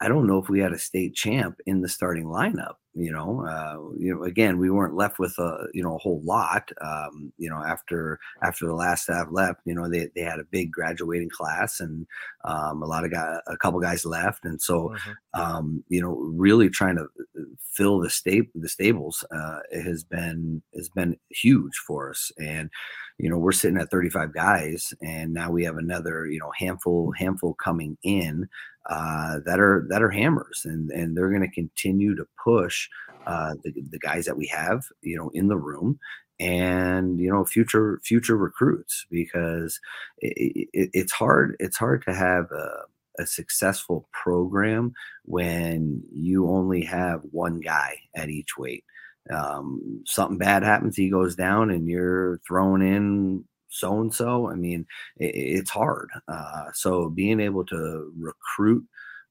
[0.00, 2.74] I don't know if we had a state champ in the starting lineup.
[2.98, 6.22] You know, uh, you know, again, we weren't left with a you know a whole
[6.24, 6.70] lot.
[6.80, 10.44] Um, you know, after after the last staff left, you know, they, they had a
[10.50, 12.06] big graduating class, and
[12.44, 15.40] um, a lot of guys, a couple guys left, and so mm-hmm.
[15.40, 20.62] um, you know, really trying to uh, fill the state the stables uh, has been
[20.74, 22.70] has been huge for us, and
[23.18, 27.12] you know, we're sitting at 35 guys, and now we have another you know handful
[27.12, 28.48] handful coming in
[28.88, 32.88] uh, that are that are hammers, and and they're going to continue to push
[33.26, 35.98] uh, the, the guys that we have, you know, in the room,
[36.38, 39.80] and you know future future recruits because
[40.18, 44.92] it, it, it's hard it's hard to have a, a successful program
[45.24, 48.84] when you only have one guy at each weight.
[49.28, 53.44] Um, something bad happens he goes down and you're throwing in
[53.76, 54.86] so and so i mean
[55.18, 58.84] it, it's hard uh, so being able to recruit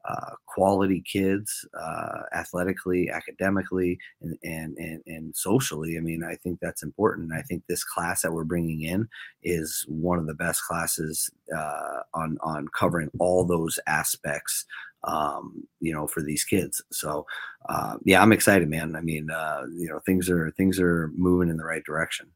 [0.08, 5.98] uh, quality kids, uh, athletically, academically, and, and, and and socially.
[5.98, 7.34] I mean, I think that's important.
[7.34, 9.08] I think this class that we're bringing in
[9.42, 14.66] is one of the best classes uh, on on covering all those aspects.
[15.08, 16.82] Um, you know, for these kids.
[16.92, 17.28] So,
[17.70, 18.96] uh, yeah, I'm excited, man.
[18.96, 22.32] I mean, uh, you know, things are things are moving in the right direction.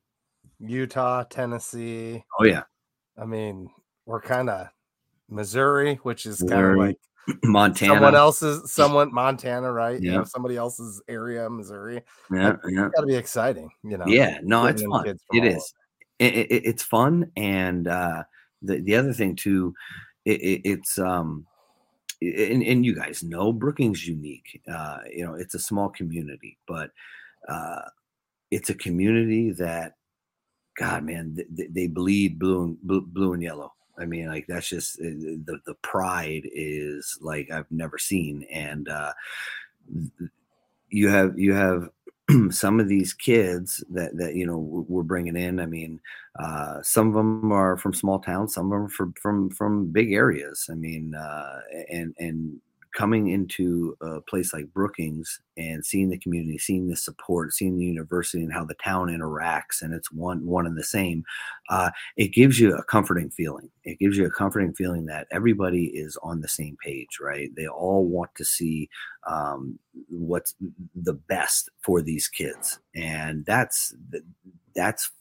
[0.60, 2.24] Utah, Tennessee.
[2.40, 2.64] Oh yeah.
[3.18, 3.70] I mean,
[4.06, 4.68] we're kind of
[5.30, 6.98] Missouri, which is kind of like
[7.44, 7.94] Montana.
[7.94, 10.02] Someone else's, someone Montana, right?
[10.02, 10.12] Yeah.
[10.12, 12.02] You know, somebody else's area, Missouri.
[12.32, 12.90] Yeah, yeah.
[12.96, 14.06] Got to be exciting, you know.
[14.08, 15.04] Yeah, no, it's fun.
[15.04, 15.62] kids from It.
[16.20, 18.24] It, it, it's fun, and uh,
[18.62, 19.74] the the other thing too,
[20.26, 21.46] it, it, it's um,
[22.22, 24.62] and, and you guys know Brookings unique.
[24.72, 26.92] Uh, you know, it's a small community, but
[27.48, 27.82] uh,
[28.52, 29.94] it's a community that,
[30.80, 33.74] God, man, they, they bleed blue and blue, blue and yellow.
[33.98, 38.88] I mean, like that's just uh, the the pride is like I've never seen, and
[38.88, 39.12] uh,
[40.90, 41.90] you have you have
[42.50, 45.60] some of these kids that that you know we're bringing in.
[45.60, 46.00] I mean,
[46.40, 50.14] uh, some of them are from small towns, some of them from from from big
[50.14, 50.68] areas.
[50.72, 51.60] I mean, uh,
[51.92, 52.62] and and
[52.96, 57.86] coming into a place like Brookings and seeing the community, seeing the support, seeing the
[57.86, 61.24] university and how the town interacts, and it's one one and the same,
[61.70, 63.70] uh, it gives you a comforting feeling.
[63.84, 67.50] It gives you a comforting feeling that everybody is on the same page, right?
[67.56, 68.90] They all want to see
[69.28, 69.78] um,
[70.10, 70.56] what's
[70.96, 73.94] the best for these kids, and that's
[74.76, 75.12] that's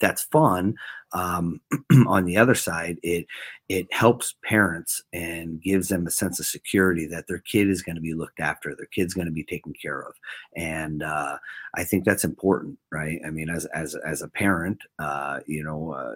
[0.00, 0.74] that's fun.
[1.12, 1.60] Um,
[2.06, 3.26] on the other side, it
[3.68, 7.96] it helps parents and gives them a sense of security that their kid is going
[7.96, 10.14] to be looked after, their kid's going to be taken care of,
[10.56, 11.38] and uh,
[11.74, 13.20] I think that's important, right?
[13.26, 15.92] I mean, as as as a parent, uh, you know.
[15.92, 16.14] Uh,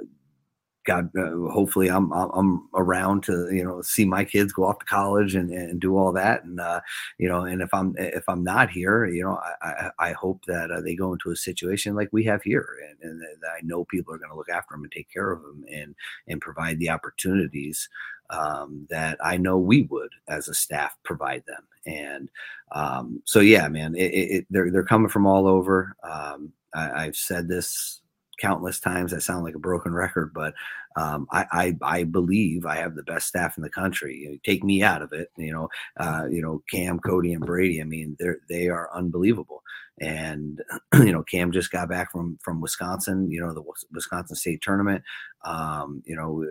[0.86, 4.86] God, uh, hopefully I'm I'm around to you know see my kids go off to
[4.86, 6.80] college and, and do all that, and uh,
[7.18, 10.70] you know, and if I'm if I'm not here, you know, I I, hope that
[10.70, 13.84] uh, they go into a situation like we have here, and, and that I know
[13.84, 15.94] people are going to look after them and take care of them, and
[16.28, 17.88] and provide the opportunities
[18.30, 22.28] um, that I know we would as a staff provide them, and
[22.72, 25.96] um, so yeah, man, it, it, they're they're coming from all over.
[26.02, 28.00] Um, I, I've said this
[28.38, 29.12] countless times.
[29.12, 30.54] I sound like a broken record, but
[30.96, 34.16] um, I, I, I believe I have the best staff in the country.
[34.16, 35.68] You know, take me out of it, you know,
[35.98, 37.80] uh, you know Cam, Cody, and Brady.
[37.80, 39.62] I mean, they're they are unbelievable.
[40.00, 40.62] And
[40.94, 43.30] you know, Cam just got back from from Wisconsin.
[43.30, 45.02] You know, the Wisconsin State tournament.
[45.44, 46.44] Um, you know,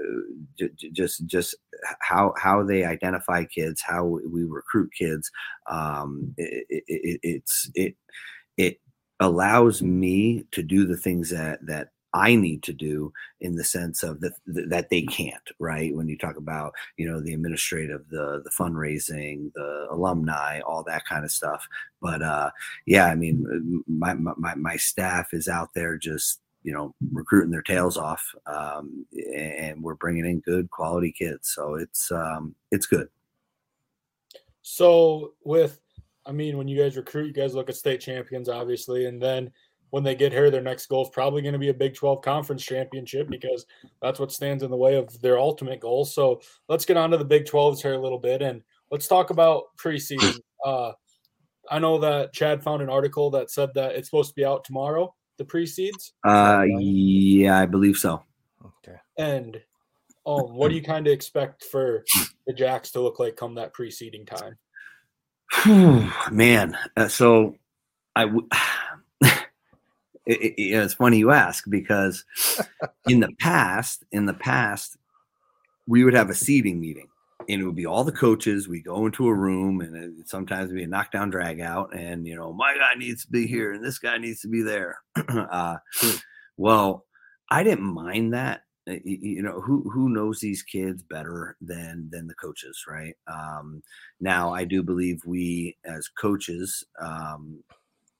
[0.57, 1.55] j- just just
[1.99, 5.29] how how they identify kids, how we recruit kids.
[5.69, 7.95] Um, it, it, it, it's it
[8.57, 8.79] it
[9.19, 14.01] allows me to do the things that that I need to do in the sense
[14.01, 15.93] of that that they can't, right?
[15.93, 21.05] When you talk about, you know, the administrative, the the fundraising, the alumni, all that
[21.05, 21.67] kind of stuff.
[22.01, 22.51] But uh
[22.85, 27.61] yeah, I mean my my my staff is out there just you know recruiting their
[27.61, 33.07] tails off um, and we're bringing in good quality kids so it's um, it's good
[34.63, 35.79] so with
[36.25, 39.51] I mean, when you guys recruit, you guys look at state champions, obviously, and then
[39.91, 42.21] when they get here, their next goal is probably going to be a Big 12
[42.21, 43.65] conference championship because
[44.01, 46.03] that's what stands in the way of their ultimate goal.
[46.03, 48.61] So let's get on to the Big 12s here a little bit and
[48.91, 50.39] let's talk about preseason.
[50.65, 50.93] Uh,
[51.69, 54.63] I know that Chad found an article that said that it's supposed to be out
[54.63, 56.13] tomorrow, the pre-seeds.
[56.23, 58.23] Uh, yeah, I believe so.
[58.65, 58.97] Okay.
[59.19, 59.61] And
[60.25, 62.03] um, what do you kind of expect for
[62.47, 64.57] the Jacks to look like come that pre-seeding time?
[66.31, 67.55] Man, uh, so
[68.15, 68.47] I w-
[69.21, 69.43] it,
[70.25, 72.25] it, it's funny you ask because
[73.07, 74.97] in the past, in the past,
[75.87, 77.07] we would have a seating meeting
[77.47, 78.67] and it would be all the coaches.
[78.67, 82.25] We go into a room and it, sometimes it'd be a knockdown drag out and,
[82.25, 84.97] you know, my guy needs to be here and this guy needs to be there.
[85.27, 85.77] uh,
[86.57, 87.05] well,
[87.49, 92.35] I didn't mind that you know who who knows these kids better than than the
[92.35, 93.15] coaches right?
[93.27, 93.81] Um
[94.19, 97.63] now i do believe we as coaches um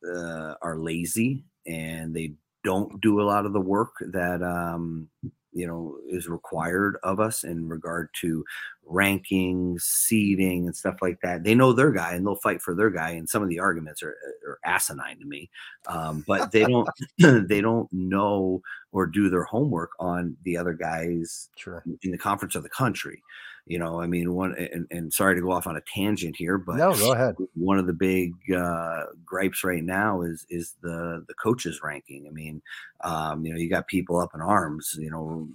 [0.08, 5.10] uh, are lazy and they don't do a lot of the work that um
[5.56, 8.44] you know is required of us in regard to
[8.92, 11.44] rankings, seeding, and stuff like that.
[11.44, 13.12] They know their guy and they'll fight for their guy.
[13.12, 14.16] And some of the arguments are,
[14.48, 15.50] are asinine to me,
[15.88, 16.88] um, but they don't
[17.18, 21.84] they don't know or do their homework on the other guys sure.
[22.04, 23.24] in the conference of the country.
[23.68, 26.60] You know, I mean, one and, and sorry to go off on a tangent here,
[26.60, 27.36] but no, go ahead.
[27.56, 32.28] One of the big uh, gripes right now is is the the coaches ranking.
[32.28, 32.62] I mean,
[33.04, 34.96] um, you know, you got people up in arms.
[35.00, 35.48] You know,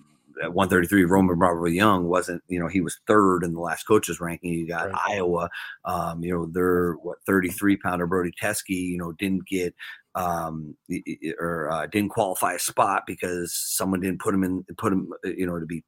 [0.42, 4.20] at 133, Roman Bravo Young wasn't, you know, he was third in the last coaches
[4.20, 4.52] ranking.
[4.52, 5.00] You got right.
[5.10, 5.48] Iowa,
[5.84, 9.74] um, you know, they're what 33 pounder Brody Teske, you know, didn't get
[10.16, 10.76] um
[11.38, 15.46] or uh, didn't qualify a spot because someone didn't put him in put him you
[15.46, 15.84] know to be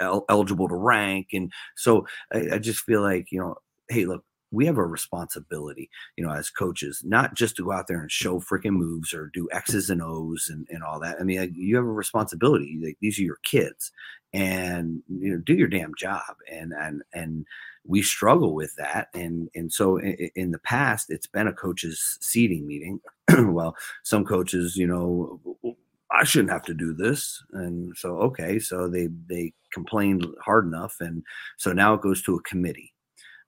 [0.00, 3.56] el- eligible to rank and so I, I just feel like you know
[3.88, 7.86] hey look we have a responsibility, you know, as coaches, not just to go out
[7.86, 11.20] there and show freaking moves or do X's and O's and, and all that.
[11.20, 12.78] I mean, like, you have a responsibility.
[12.82, 13.92] Like, these are your kids,
[14.32, 16.36] and you know, do your damn job.
[16.50, 17.46] And and and
[17.84, 19.08] we struggle with that.
[19.14, 23.00] And and so in, in the past, it's been a coaches seeding meeting.
[23.38, 25.76] well, some coaches, you know.
[26.10, 27.42] I shouldn't have to do this.
[27.52, 31.22] And so, okay, so they they complained hard enough, and
[31.58, 32.92] so now it goes to a committee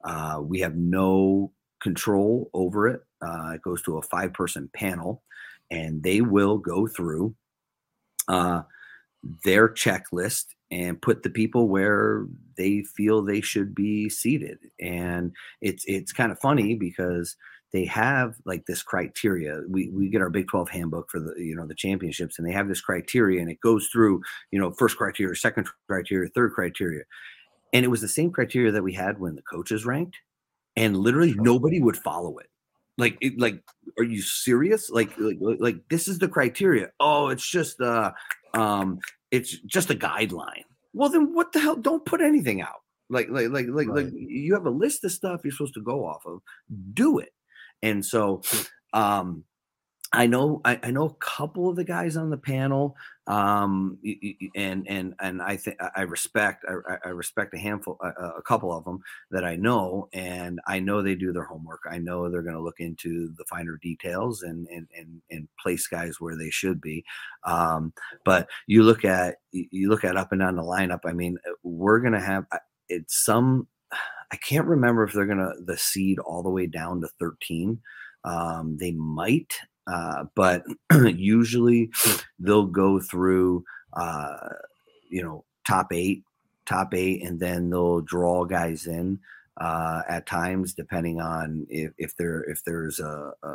[0.04, 3.02] uh, we have no control over it.
[3.22, 5.22] Uh, it goes to a five person panel,
[5.70, 7.34] and they will go through
[8.28, 8.62] uh,
[9.44, 14.58] their checklist and put the people where they feel they should be seated.
[14.80, 17.36] And it's it's kind of funny because
[17.72, 19.62] they have like this criteria.
[19.68, 22.52] We we get our Big 12 handbook for the you know the championships, and they
[22.52, 27.04] have this criteria, and it goes through you know first criteria, second criteria, third criteria.
[27.72, 30.16] And it was the same criteria that we had when the coaches ranked,
[30.76, 32.48] and literally nobody would follow it.
[32.98, 33.62] Like, it, like,
[33.98, 34.90] are you serious?
[34.90, 36.90] Like, like, like, this is the criteria.
[37.00, 38.12] Oh, it's just uh,
[38.52, 38.98] um,
[39.30, 40.64] it's just a guideline.
[40.92, 41.76] Well, then what the hell?
[41.76, 42.82] Don't put anything out.
[43.08, 44.04] Like, like, like, like, right.
[44.04, 46.42] like, you have a list of stuff you're supposed to go off of.
[46.92, 47.32] Do it.
[47.82, 48.42] And so,
[48.92, 49.44] um,
[50.12, 52.96] I know I, I, know a couple of the guys on the panel,
[53.28, 53.96] um,
[54.56, 58.72] and and and I think I respect I, I respect a handful a, a, couple
[58.76, 58.98] of them
[59.30, 61.82] that I know, and I know they do their homework.
[61.88, 65.86] I know they're going to look into the finer details and and and and place
[65.86, 67.04] guys where they should be.
[67.44, 67.92] Um,
[68.24, 71.00] but you look at you look at up and down the lineup.
[71.04, 72.46] I mean, we're going to have
[72.88, 73.68] it's some.
[74.32, 77.80] I can't remember if they're to the seed all the way down to thirteen.
[78.24, 79.54] Um, they might
[79.90, 80.64] uh, but
[81.16, 81.90] usually
[82.38, 83.64] they'll go through,
[83.94, 84.36] uh,
[85.10, 86.24] you know, top eight,
[86.66, 89.18] top eight, and then they'll draw guys in
[89.60, 93.48] uh, at times, depending on if, if there if there's a, a,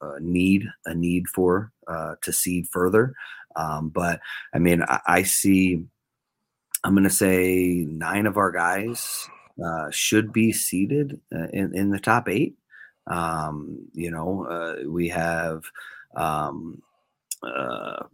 [0.00, 3.14] a need a need for uh, to seed further.
[3.56, 4.20] Um, but
[4.52, 5.84] I mean, I, I see.
[6.84, 9.26] I'm going to say nine of our guys
[9.62, 12.56] uh, should be seated uh, in, in the top eight.
[13.06, 15.64] Um, you know, uh, we have,
[16.16, 16.82] um,
[17.42, 18.04] uh,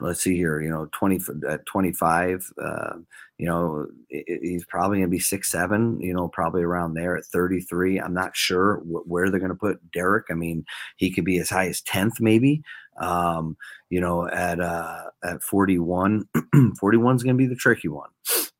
[0.00, 2.94] let's see here, you know, 20 at 25, uh,
[3.36, 7.26] you know, he's probably going to be six, seven, you know, probably around there at
[7.26, 7.98] 33.
[8.00, 10.26] I'm not sure wh- where they're going to put Derek.
[10.30, 10.64] I mean,
[10.96, 12.62] he could be as high as 10th, maybe.
[13.00, 13.56] Um,
[13.90, 16.24] you know, at, uh, at 41,
[16.80, 18.10] 41 is going to be the tricky one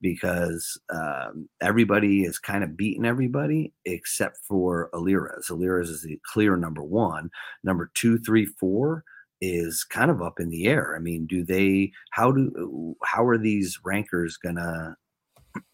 [0.00, 5.50] because um, everybody is kind of beating everybody except for Alirez.
[5.50, 7.30] Alirez is the clear number one.
[7.64, 9.04] Number two, three, four
[9.40, 10.94] is kind of up in the air.
[10.96, 11.92] I mean, do they?
[12.10, 12.96] How do?
[13.04, 14.96] How are these rankers gonna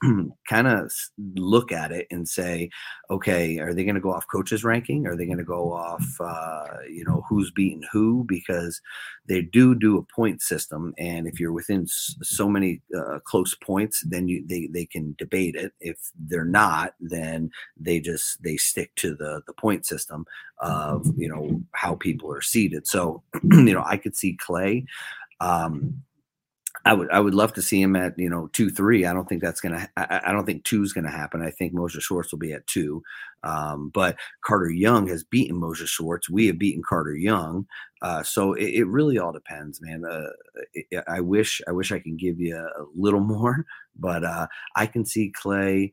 [0.48, 0.92] kind of
[1.36, 2.70] look at it and say,
[3.10, 5.06] okay, are they going to go off coaches ranking?
[5.06, 8.24] Are they going to go off, uh, you know, who's beaten who?
[8.24, 8.80] Because
[9.26, 14.02] they do do a point system, and if you're within so many uh, close points,
[14.06, 15.72] then you they they can debate it.
[15.80, 20.26] If they're not, then they just they stick to the the point system
[20.58, 22.86] of you know how people are seated.
[22.86, 24.84] So you know, I could see Clay.
[25.40, 26.02] Um,
[26.86, 29.06] I would I would love to see him at you know two three.
[29.06, 29.88] I don't think that's gonna.
[29.96, 31.42] I, I don't think two is gonna happen.
[31.42, 33.02] I think Moses Schwartz will be at two.
[33.42, 36.28] Um, but Carter Young has beaten Moses Schwartz.
[36.28, 37.66] We have beaten Carter Young.
[38.02, 40.04] Uh, so it, it, really all depends, man.
[40.04, 40.26] Uh,
[40.74, 43.64] it, I wish I wish I can give you a little more,
[43.98, 45.92] but uh, I can see Clay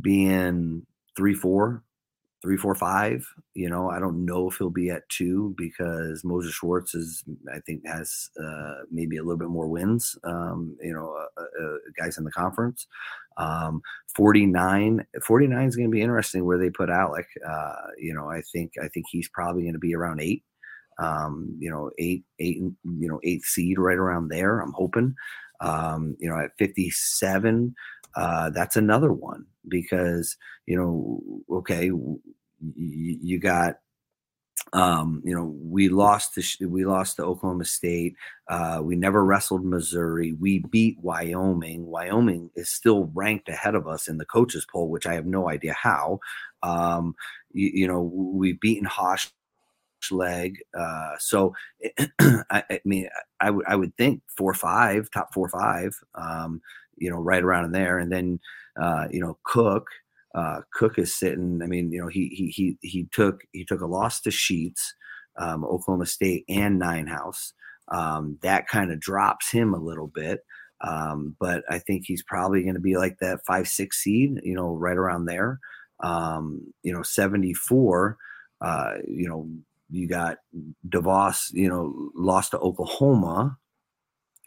[0.00, 0.86] being
[1.16, 1.82] three four
[2.42, 3.26] three, four, five.
[3.54, 7.22] You know, I don't know if he'll be at two because Moses Schwartz is,
[7.52, 10.16] I think, has uh, maybe a little bit more wins.
[10.24, 12.86] Um, you know, uh, uh, uh guys in the conference.
[13.36, 13.82] Um,
[14.14, 17.26] 49, 49 is going to be interesting where they put Alec.
[17.46, 20.44] Uh, you know, I think I think he's probably going to be around eight.
[20.98, 24.60] Um, you know, eight, eight, you know, eighth seed right around there.
[24.60, 25.14] I'm hoping.
[25.62, 27.74] Um, you know, at 57,
[28.16, 30.36] uh, that's another one because
[30.66, 31.22] you know,
[31.58, 31.90] okay,
[32.74, 33.76] you got
[34.72, 38.14] um, you know, we lost to we lost to Oklahoma State.
[38.48, 40.32] Uh, we never wrestled Missouri.
[40.32, 41.86] We beat Wyoming.
[41.86, 45.48] Wyoming is still ranked ahead of us in the coaches poll, which I have no
[45.48, 46.20] idea how.
[46.62, 47.14] Um,
[47.52, 49.32] you, you, know, we've beaten Hosh
[50.10, 50.58] leg.
[50.78, 51.54] Uh, so,
[52.20, 53.08] I, I, mean,
[53.40, 55.98] I would I would think four five, top four five.
[56.14, 56.60] Um,
[57.00, 58.38] you know, right around in there, and then
[58.80, 59.86] uh, you know, Cook.
[60.32, 61.60] Uh, Cook is sitting.
[61.60, 64.94] I mean, you know, he he he he took he took a loss to Sheets,
[65.40, 67.52] um, Oklahoma State, and Ninehouse.
[67.88, 70.40] Um, that kind of drops him a little bit.
[70.82, 74.54] Um, but I think he's probably going to be like that five six seed, you
[74.54, 75.58] know, right around there.
[76.02, 78.16] Um, you know, seventy four.
[78.60, 79.48] Uh, you know,
[79.90, 80.38] you got
[80.88, 83.58] DeVos, you know, lost to Oklahoma.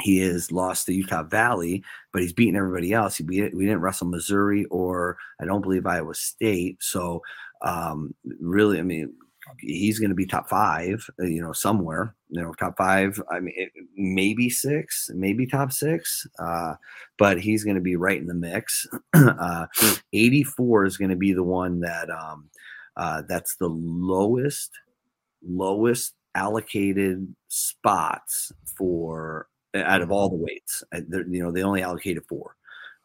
[0.03, 1.81] He is lost to Utah Valley,
[2.11, 3.15] but he's beaten everybody else.
[3.15, 6.83] He beat, we didn't wrestle Missouri or I don't believe Iowa State.
[6.83, 7.21] So
[7.61, 9.13] um, really, I mean,
[9.59, 13.21] he's going to be top five, uh, you know, somewhere, you know, top five.
[13.31, 16.73] I mean, it, maybe six, maybe top six, uh,
[17.17, 18.85] but he's going to be right in the mix.
[19.13, 19.67] uh,
[20.11, 22.49] 84 is going to be the one that um,
[22.97, 24.71] uh, that's the lowest,
[25.47, 30.84] lowest allocated spots for out of all the weights.
[30.93, 32.55] Uh, you know, they only allocated four.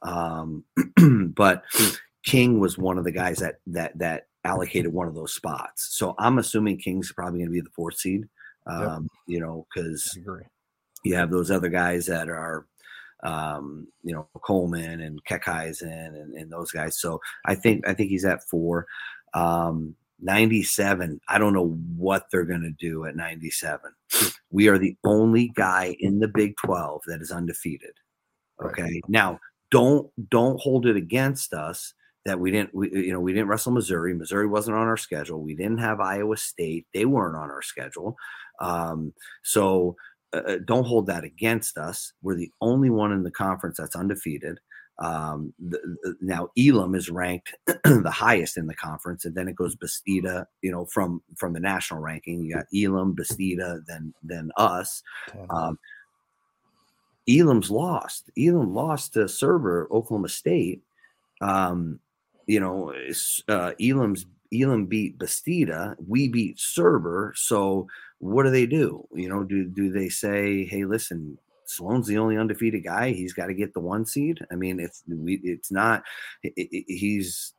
[0.03, 0.64] Um,
[1.35, 1.64] but
[2.25, 5.89] King was one of the guys that that that allocated one of those spots.
[5.91, 8.29] So I'm assuming King's probably going to be the fourth seed.
[8.66, 9.11] Um, yep.
[9.27, 10.19] You know, because
[11.05, 12.66] you have those other guys that are,
[13.23, 16.99] um, you know, Coleman and Keckeisen and, and those guys.
[16.99, 18.87] So I think I think he's at four.
[19.35, 21.21] Um, 97.
[21.29, 23.93] I don't know what they're going to do at 97.
[24.51, 27.93] We are the only guy in the Big 12 that is undefeated.
[28.64, 28.83] Okay.
[28.83, 29.03] Right.
[29.09, 29.39] Now,
[29.71, 31.93] don't don't hold it against us
[32.25, 34.14] that we didn't we, you know we didn't wrestle Missouri.
[34.14, 35.41] Missouri wasn't on our schedule.
[35.41, 36.87] We didn't have Iowa State.
[36.95, 38.16] They weren't on our schedule.
[38.61, 39.12] Um,
[39.43, 39.97] so
[40.33, 42.12] uh, uh don't hold that against us.
[42.23, 44.59] We're the only one in the conference that's undefeated.
[45.01, 49.55] Um, the, the, now Elam is ranked the highest in the conference, and then it
[49.55, 50.46] goes Bastida.
[50.62, 55.03] You know, from from the national ranking, you got Elam, Bastida, then then us.
[55.51, 55.78] Um,
[57.28, 58.30] Elam's lost.
[58.38, 60.82] Elam lost to Surber, Oklahoma State.
[61.40, 62.01] Um,
[62.46, 62.92] you know,
[63.49, 65.94] uh, Elam's Elam beat Bastida.
[66.07, 67.32] We beat Surber.
[67.36, 67.86] So
[68.18, 69.07] what do they do?
[69.14, 71.38] You know, do do they say, "Hey, listen,
[71.69, 73.12] Sloan's the only undefeated guy.
[73.12, 74.41] He's got to get the one seed.
[74.51, 76.03] I mean, it's it's not.
[76.43, 77.53] It, it, he's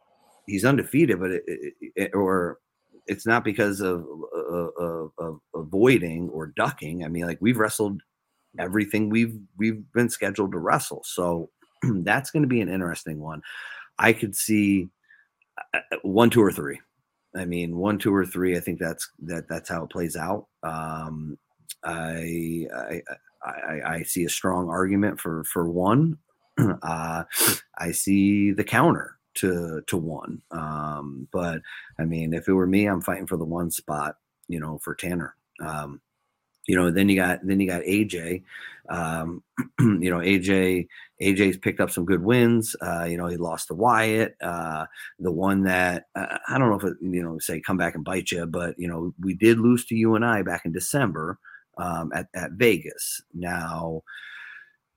[0.48, 1.32] he's undefeated, but
[1.96, 2.58] it, or
[3.06, 4.06] it's not because of,
[4.36, 7.04] of, of, avoiding or ducking.
[7.04, 8.02] I mean, like we've wrestled
[8.58, 11.04] everything we've we've been scheduled to wrestle.
[11.06, 11.52] So
[11.84, 13.44] that's going to be an interesting one.
[14.00, 14.90] I could see
[15.74, 16.80] uh, uh, one, two, or three.
[17.36, 18.58] I mean, one, two, or three.
[18.58, 20.48] I think that's that that's how it plays out.
[20.64, 21.38] Um,
[21.84, 23.02] I, I
[23.44, 26.18] I, I see a strong argument for for one.
[26.82, 27.24] Uh,
[27.78, 30.42] I see the counter to to one.
[30.52, 31.62] Um, but
[31.98, 34.18] I mean, if it were me, I'm fighting for the one spot.
[34.50, 35.36] You know, for Tanner.
[35.62, 36.02] Um,
[36.68, 38.44] you know, then you got then you got AJ.
[38.90, 39.44] Um,
[39.80, 40.88] you know, AJ
[41.22, 42.76] AJ's picked up some good wins.
[42.82, 44.36] Uh, you know, he lost to Wyatt.
[44.42, 44.86] Uh,
[45.18, 48.04] the one that uh, I don't know if it, you know, say come back and
[48.04, 51.40] bite you, but you know, we did lose to UNI back in December
[51.80, 53.22] um, at, at Vegas.
[53.34, 54.02] Now,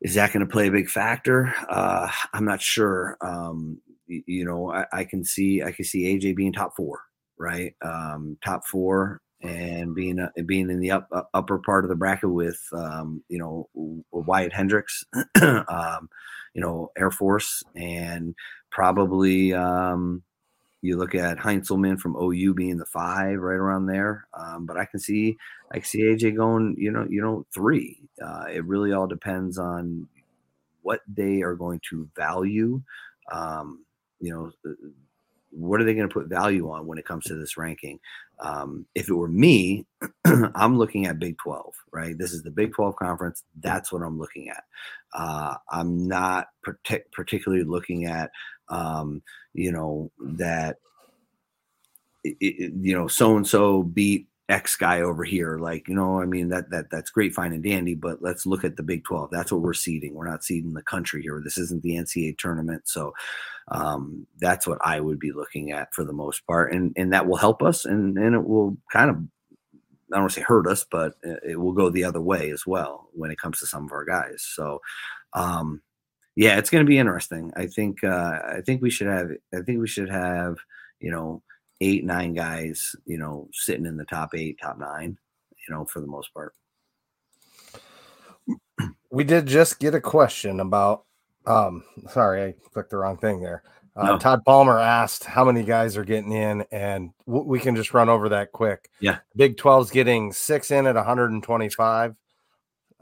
[0.01, 1.55] is that going to play a big factor?
[1.69, 3.17] Uh, I'm not sure.
[3.21, 7.01] Um, you, you know, I, I, can see I can see AJ being top four,
[7.39, 7.75] right?
[7.83, 11.97] Um, top four and being uh, being in the up, uh, upper part of the
[11.97, 13.69] bracket with um, you know
[14.11, 15.05] Wyatt Hendricks,
[15.43, 16.09] um,
[16.55, 18.35] you know Air Force, and
[18.71, 20.23] probably um,
[20.83, 24.27] you look at Heinselman from OU being the five, right around there.
[24.35, 25.39] Um, but I can see,
[25.71, 28.01] I can see AJ going, you know, you know, three.
[28.23, 30.09] Uh, it really all depends on
[30.83, 32.83] what they are going to value.
[33.31, 33.85] Um,
[34.21, 34.75] you know, uh,
[35.51, 38.01] what are they going to put value on when it comes to this ranking?
[38.41, 39.87] Um, if it were me,
[40.25, 42.17] I'm looking at Big 12, right?
[42.19, 43.45] This is the Big 12 conference.
[43.61, 44.65] That's what I'm looking at.
[45.15, 48.31] Uh, I'm not partic- particularly looking at,
[48.73, 49.23] um,
[49.55, 50.79] you know, that,
[52.25, 55.59] it, it, you know, so and so beat X guy over here.
[55.59, 58.65] Like, you know, I mean that that that's great, fine and dandy, but let's look
[58.65, 59.31] at the Big 12.
[59.31, 60.15] That's what we're seeding.
[60.15, 61.41] We're not seeding the country here.
[61.43, 62.83] This isn't the NCAA tournament.
[62.87, 63.13] So
[63.69, 66.73] um, that's what I would be looking at for the most part.
[66.73, 69.17] And and that will help us and and it will kind of
[70.13, 72.67] I don't want to say hurt us, but it will go the other way as
[72.67, 74.43] well when it comes to some of our guys.
[74.43, 74.81] So,
[75.33, 75.81] um,
[76.37, 77.53] yeah, it's going to be interesting.
[77.57, 80.57] I think uh, I think we should have I think we should have
[81.01, 81.43] you know
[81.81, 85.19] eight nine guys you know sitting in the top eight top nine
[85.69, 86.55] you know for the most part.
[89.11, 91.05] We did just get a question about.
[91.45, 93.63] Um, sorry, I clicked the wrong thing there.
[93.95, 94.19] Uh, no.
[94.19, 98.09] Todd Palmer asked how many guys are getting in, and w- we can just run
[98.09, 98.89] over that quick.
[99.01, 102.15] Yeah, Big 12's getting six in at 125.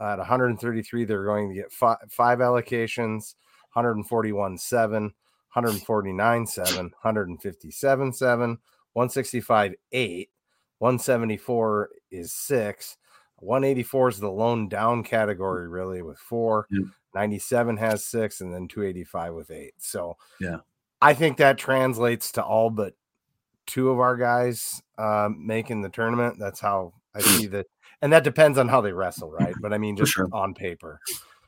[0.01, 3.35] At 133, they're going to get five, five allocations
[3.75, 8.59] 141 7, 149 7, 157 7,
[8.93, 10.31] 165 8,
[10.79, 12.97] 174 is six.
[13.37, 16.67] 184 is the lone down category, really, with four.
[17.15, 19.75] 97 has six, and then 285 with eight.
[19.79, 20.59] So, yeah,
[21.01, 22.95] I think that translates to all but
[23.67, 26.37] two of our guys uh, making the tournament.
[26.39, 27.67] That's how I see that,
[28.03, 29.55] and that depends on how they wrestle, right?
[29.61, 30.29] But I mean, just sure.
[30.33, 31.01] on paper.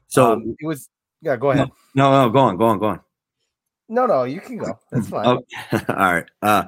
[0.08, 0.88] So um, it was.
[1.20, 1.70] Yeah, go ahead.
[1.94, 3.00] No, no, go on, go on, go on.
[3.88, 4.78] No, no, you can go.
[4.90, 5.26] That's fine.
[5.26, 5.40] all
[5.88, 6.24] right.
[6.40, 6.64] Uh,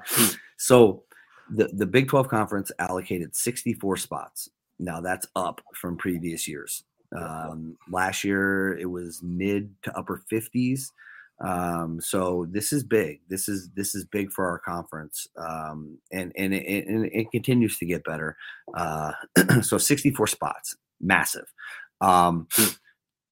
[0.58, 1.02] so
[1.50, 4.48] the the Big Twelve conference allocated sixty four spots.
[4.78, 6.84] Now that's up from previous years.
[7.16, 10.92] Um, last year it was mid to upper fifties.
[11.40, 13.20] Um, so this is big.
[13.28, 17.78] This is this is big for our conference, um, and and it, and it continues
[17.78, 18.36] to get better.
[18.72, 19.12] Uh,
[19.62, 21.52] so 64 spots, massive.
[22.00, 22.46] Um,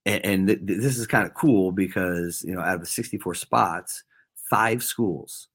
[0.04, 3.34] and, and th- this is kind of cool because you know out of the 64
[3.34, 4.02] spots,
[4.50, 5.48] five schools,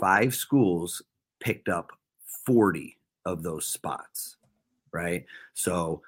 [0.00, 1.02] five schools
[1.40, 1.90] picked up
[2.46, 4.36] 40 of those spots,
[4.92, 5.24] right?
[5.54, 6.02] So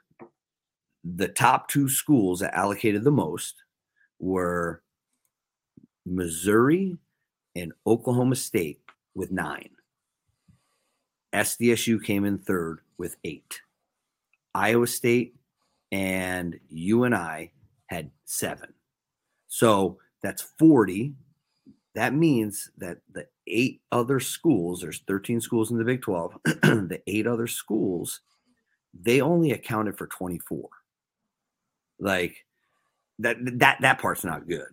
[1.05, 3.63] the top two schools that allocated the most
[4.19, 4.83] were
[6.07, 6.97] Missouri
[7.55, 8.81] and Oklahoma State
[9.15, 9.71] with nine.
[11.35, 13.61] SDSU came in third with eight.
[14.55, 15.35] Iowa State
[15.93, 17.53] and UNI
[17.87, 18.73] had seven.
[19.49, 21.15] So that's 40.
[21.95, 27.01] That means that the eight other schools, there's 13 schools in the Big 12, the
[27.07, 28.21] eight other schools,
[28.99, 30.69] they only accounted for 24.
[31.99, 32.45] Like
[33.19, 34.69] that that that part's not good.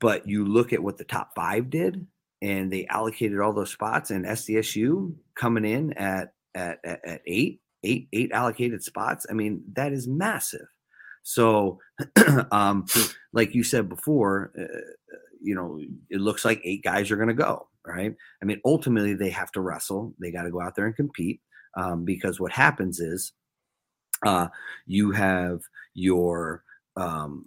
[0.00, 2.06] But you look at what the top five did,
[2.42, 8.08] and they allocated all those spots, and SDSU coming in at at, at, eight, eight,
[8.12, 9.26] eight allocated spots.
[9.28, 10.66] I mean, that is massive.
[11.22, 11.80] So,
[12.52, 12.86] um,
[13.32, 14.78] like you said before, uh,
[15.42, 15.80] you know,
[16.10, 18.14] it looks like eight guys are going to go, right?
[18.42, 20.14] I mean, ultimately, they have to wrestle.
[20.20, 21.40] They got to go out there and compete
[21.76, 23.32] um, because what happens is
[24.24, 24.48] uh,
[24.86, 25.60] you have
[25.94, 26.62] your
[26.96, 27.46] um,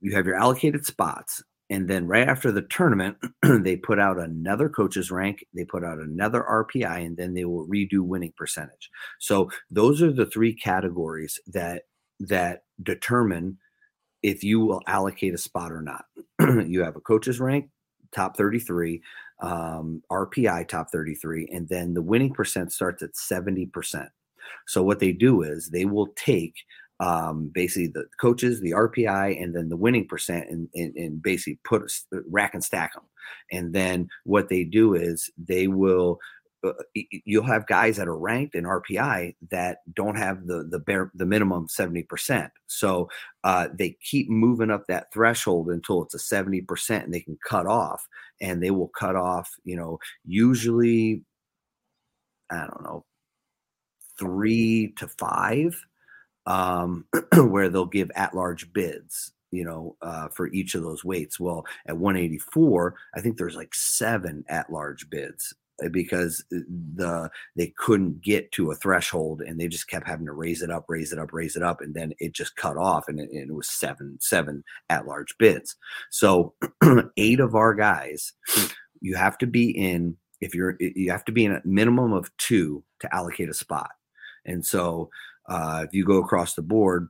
[0.00, 4.68] you have your allocated spots and then right after the tournament they put out another
[4.68, 8.90] coaches rank they put out another rpi and then they will redo winning percentage.
[9.18, 11.82] So those are the three categories that
[12.20, 13.58] that determine
[14.22, 16.04] if you will allocate a spot or not.
[16.66, 17.70] You have a coaches rank
[18.14, 19.02] top 33
[19.42, 24.08] um, rpi top 33 and then the winning percent starts at 70%
[24.66, 26.54] so what they do is they will take
[27.04, 31.58] um, basically the coaches, the RPI, and then the winning percent, and, and, and basically
[31.62, 33.02] put a, rack and stack them.
[33.52, 36.18] And then what they do is they will.
[36.66, 41.10] Uh, you'll have guys that are ranked in RPI that don't have the the bare
[41.14, 42.50] the minimum seventy percent.
[42.68, 43.10] So
[43.44, 47.36] uh, they keep moving up that threshold until it's a seventy percent, and they can
[47.46, 48.06] cut off.
[48.40, 49.50] And they will cut off.
[49.64, 51.22] You know, usually,
[52.50, 53.04] I don't know,
[54.18, 55.78] three to five
[56.46, 61.38] um, where they'll give at large bids you know, uh, for each of those weights.
[61.38, 66.58] Well, at 184, I think there's like seven at large bids uh, because uh,
[66.94, 70.70] the they couldn't get to a threshold and they just kept having to raise it
[70.70, 73.28] up, raise it up, raise it up, and then it just cut off and it,
[73.30, 75.76] and it was seven seven at large bids.
[76.10, 76.54] So
[77.16, 78.32] eight of our guys,
[79.00, 82.30] you have to be in if you're you have to be in a minimum of
[82.38, 83.90] two to allocate a spot,
[84.44, 85.10] and so
[85.48, 87.08] uh, if you go across the board,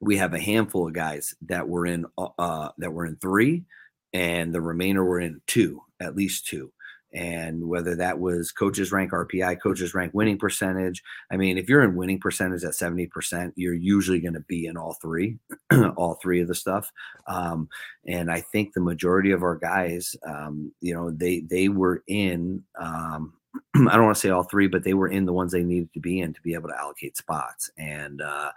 [0.00, 3.64] we have a handful of guys that were in uh, uh, that were in three,
[4.12, 6.72] and the remainder were in two, at least two.
[7.14, 11.02] And whether that was coaches rank RPI, coaches rank winning percentage.
[11.30, 14.78] I mean, if you're in winning percentage at 70%, you're usually going to be in
[14.78, 15.38] all three,
[15.96, 16.90] all three of the stuff.
[17.26, 17.68] Um,
[18.06, 22.64] and I think the majority of our guys, um, you know, they they were in
[22.80, 23.34] um,
[23.74, 25.92] I don't want to say all three, but they were in the ones they needed
[25.94, 27.70] to be in to be able to allocate spots.
[27.78, 28.52] And uh,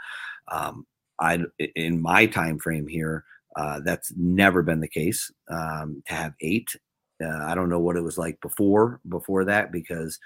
[0.50, 0.86] um,
[1.20, 1.39] I,
[1.76, 3.24] in my time frame here,
[3.56, 5.32] uh, that's never been the case.
[5.50, 6.70] Um, to have eight
[7.24, 10.20] Uh, I don't know what it was like before before that because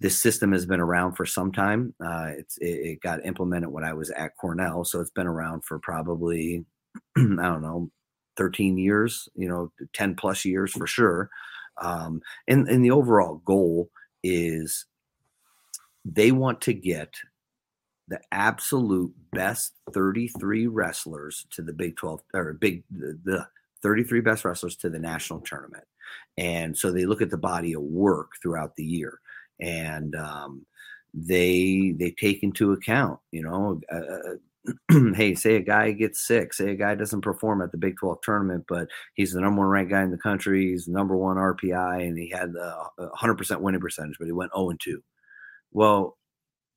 [0.00, 1.94] this system has been around for some time.
[2.04, 5.64] Uh, it's it, it, got implemented when I was at Cornell, so it's been around
[5.64, 6.64] for probably
[7.16, 7.90] I don't know
[8.36, 11.30] 13 years, you know, 10 plus years for sure.
[11.80, 13.90] Um, and and the overall goal
[14.22, 14.86] is
[16.04, 17.14] they want to get
[18.08, 23.46] the absolute best 33 wrestlers to the Big 12 or Big the, the
[23.82, 25.84] 33 best wrestlers to the national tournament.
[26.36, 29.20] And so they look at the body of work throughout the year
[29.60, 30.66] and um,
[31.14, 34.34] they they take into account, you know, uh, uh
[35.14, 38.18] hey, say a guy gets sick, say a guy doesn't perform at the Big 12
[38.22, 41.36] tournament, but he's the number one ranked guy in the country, he's the number one
[41.36, 45.02] RPI, and he had the 100% winning percentage, but he went 0 2.
[45.72, 46.16] Well,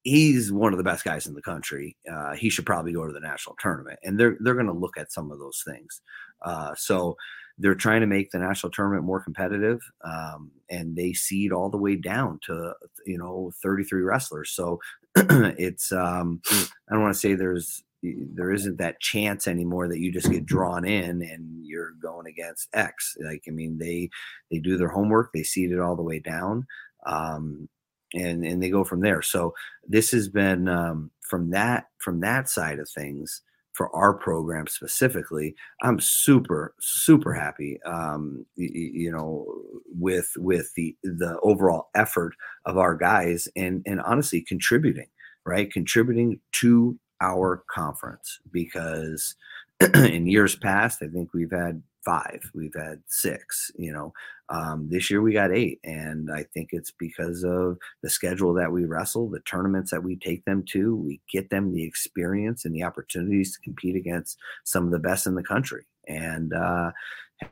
[0.05, 1.97] he's one of the best guys in the country.
[2.09, 4.97] Uh, he should probably go to the national tournament, and they're they're going to look
[4.97, 6.01] at some of those things.
[6.43, 7.15] Uh, so
[7.57, 11.77] they're trying to make the national tournament more competitive, um, and they seed all the
[11.77, 12.73] way down to
[13.05, 14.51] you know 33 wrestlers.
[14.51, 14.79] So
[15.57, 20.11] it's um, I don't want to say there's there isn't that chance anymore that you
[20.11, 23.15] just get drawn in and you're going against X.
[23.23, 24.09] Like I mean, they
[24.51, 26.65] they do their homework, they seed it all the way down.
[27.05, 27.69] Um,
[28.13, 29.21] and and they go from there.
[29.21, 29.53] So
[29.87, 33.41] this has been um, from that from that side of things
[33.75, 35.53] for our program specifically.
[35.83, 39.45] I'm super super happy, um, you, you know,
[39.87, 42.33] with with the the overall effort
[42.65, 45.07] of our guys and and honestly contributing
[45.45, 49.35] right contributing to our conference because
[49.95, 52.49] in years past I think we've had five.
[52.53, 53.71] We've had six.
[53.75, 54.13] You know,
[54.49, 58.71] um, this year we got eight, and I think it's because of the schedule that
[58.71, 60.95] we wrestle, the tournaments that we take them to.
[60.95, 65.27] We get them the experience and the opportunities to compete against some of the best
[65.27, 65.85] in the country.
[66.07, 66.91] And uh,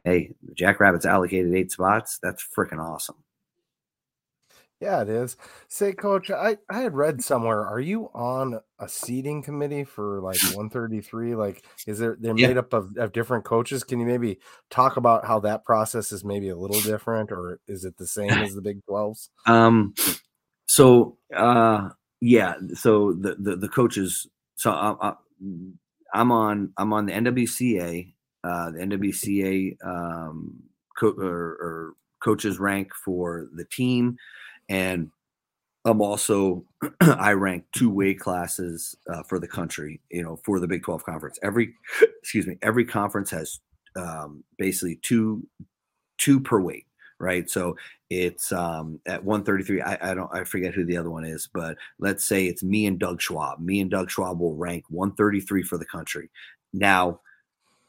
[0.06, 2.20] hey, Jackrabbits allocated eight spots.
[2.22, 3.18] That's freaking awesome.
[4.84, 5.38] Yeah, it is.
[5.70, 10.42] Say, coach, I, I had read somewhere, are you on a seeding committee for like
[10.44, 11.36] 133?
[11.36, 12.48] Like, is there, they're yeah.
[12.48, 13.86] made up of, of different coaches?
[13.86, 17.86] Can you maybe talk about how that process is maybe a little different or is
[17.86, 19.30] it the same as the Big 12s?
[19.46, 19.94] Um,
[20.66, 25.14] so, uh, yeah, so the, the, the coaches, so I, I,
[26.14, 28.14] I'm on, I'm on the NWCA,
[28.44, 30.62] uh, the NWCA, um,
[31.00, 34.18] co- or, or coaches rank for the team
[34.70, 35.10] and
[35.86, 36.66] I'm also
[37.02, 40.02] I rank two weight classes uh, for the country.
[40.10, 41.40] You know, for the Big 12 conference.
[41.44, 41.74] Every
[42.22, 43.60] excuse me, every conference has
[43.96, 45.46] um, basically two
[46.18, 46.86] two per weight,
[47.20, 47.50] right?
[47.50, 47.76] So
[48.10, 49.82] it's um, at 133.
[49.82, 52.86] I, I don't I forget who the other one is, but let's say it's me
[52.86, 53.60] and Doug Schwab.
[53.60, 56.30] Me and Doug Schwab will rank 133 for the country.
[56.74, 57.20] Now,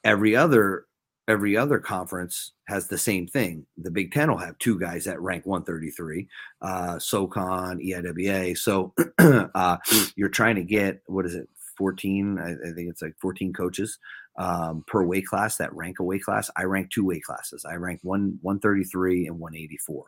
[0.02, 0.86] every other
[1.28, 3.66] every other conference has the same thing.
[3.78, 6.28] The Big Ten will have two guys that rank 133,
[6.62, 8.56] uh, SoCon, EIWA.
[8.56, 9.76] So uh,
[10.16, 11.48] you're trying to get what is it,
[11.78, 12.38] 14?
[12.38, 13.98] I, I think it's like 14 coaches
[14.36, 16.50] um, per weight class that rank a weight class.
[16.56, 17.64] I rank two weight classes.
[17.64, 20.04] I rank one 133 and 184.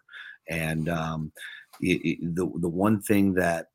[0.48, 1.32] And um,
[1.80, 3.70] it, it, the the one thing that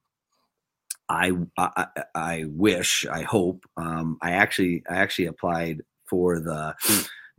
[1.10, 6.76] I, I, I wish I hope um, I actually I actually applied for the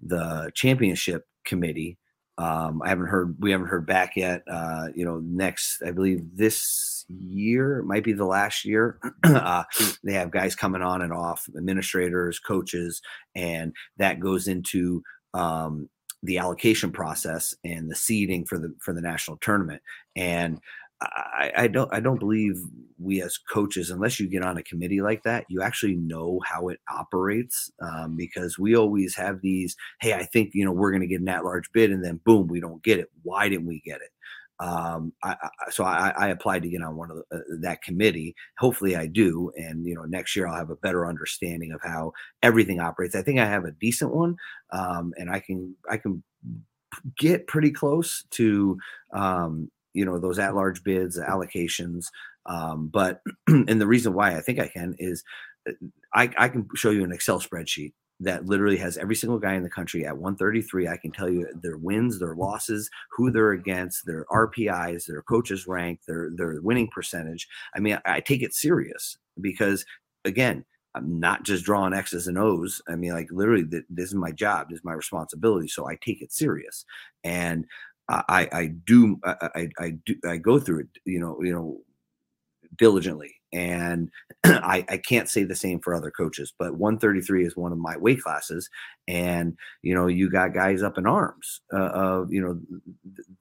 [0.03, 1.99] the championship committee.
[2.39, 3.37] Um, I haven't heard.
[3.41, 4.43] We haven't heard back yet.
[4.51, 8.99] Uh, you know, next, I believe this year might be the last year.
[9.25, 9.65] uh,
[10.03, 13.03] they have guys coming on and off, administrators, coaches,
[13.35, 15.03] and that goes into
[15.35, 15.89] um,
[16.23, 19.83] the allocation process and the seeding for the for the national tournament.
[20.17, 20.59] And
[21.03, 22.63] I, I, don't I don't believe
[22.99, 26.69] we as coaches, unless you get on a committee like that, you actually know how
[26.69, 27.71] it operates.
[27.81, 31.21] Um, because we always have these, hey, I think you know we're going to get
[31.21, 33.11] an at-large bid, and then boom, we don't get it.
[33.23, 34.11] Why didn't we get it?
[34.61, 37.83] Um, I, I, so I, I, applied to get on one of the, uh, that
[37.83, 38.37] committee.
[38.59, 42.13] Hopefully, I do, and you know, next year I'll have a better understanding of how
[42.45, 43.17] everything operates.
[43.17, 44.37] I think I have a decent one,
[44.73, 46.23] um, and I can I can
[47.19, 48.79] get pretty close to
[49.13, 52.07] um, you know those at large bids allocations
[52.47, 55.23] um, but and the reason why i think i can is
[55.69, 55.73] uh,
[56.15, 59.63] I, I can show you an excel spreadsheet that literally has every single guy in
[59.63, 64.07] the country at 133 i can tell you their wins their losses who they're against
[64.07, 68.55] their rpis their coaches rank their their winning percentage i mean i, I take it
[68.55, 69.85] serious because
[70.25, 70.65] again
[70.95, 72.83] I'm not just drawing X's and O's.
[72.89, 75.69] I mean, like literally, this is my job, this is my responsibility.
[75.69, 76.85] So I take it serious.
[77.25, 77.65] And
[78.29, 81.81] I, I do I, I do I go through it you know you know
[82.77, 84.11] diligently And
[84.45, 87.97] I, I can't say the same for other coaches, but 133 is one of my
[87.97, 88.71] weight classes.
[89.07, 92.61] And, you know, you got guys up in arms uh, of, you know,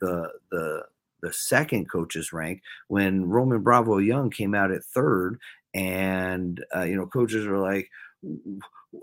[0.01, 0.83] the, the,
[1.21, 5.39] the second coach's rank when Roman Bravo Young came out at third.
[5.73, 7.89] And, uh, you know, coaches are like,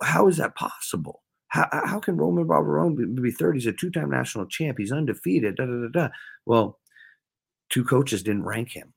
[0.02, 1.22] how is that possible?
[1.49, 3.57] How, how can Roman Bravo Young be third?
[3.57, 4.78] He's a two time national champ.
[4.78, 5.57] He's undefeated.
[5.57, 6.09] Da, da, da, da.
[6.46, 6.78] Well,
[7.70, 8.92] two coaches didn't rank him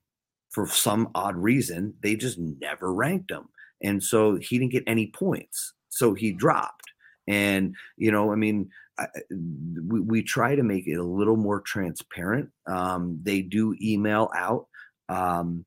[0.50, 1.94] for some odd reason.
[2.04, 3.48] They just never ranked him.
[3.82, 5.74] And so he didn't get any points.
[5.90, 6.84] So he dropped.
[7.28, 11.62] And, you know, I mean, I, we, we try to make it a little more
[11.62, 12.50] transparent.
[12.68, 14.68] Um, they do email out
[15.10, 15.66] um,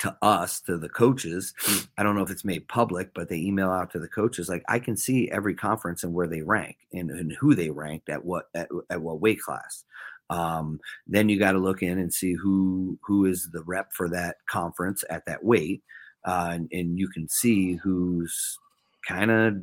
[0.00, 1.54] to us, to the coaches.
[1.96, 4.48] I don't know if it's made public, but they email out to the coaches.
[4.48, 8.08] Like I can see every conference and where they rank and, and who they ranked
[8.08, 9.84] at what at, at what weight class.
[10.30, 14.08] Um, then you got to look in and see who who is the rep for
[14.10, 15.82] that conference at that weight,
[16.24, 18.58] uh, and, and you can see who's
[19.06, 19.56] kind of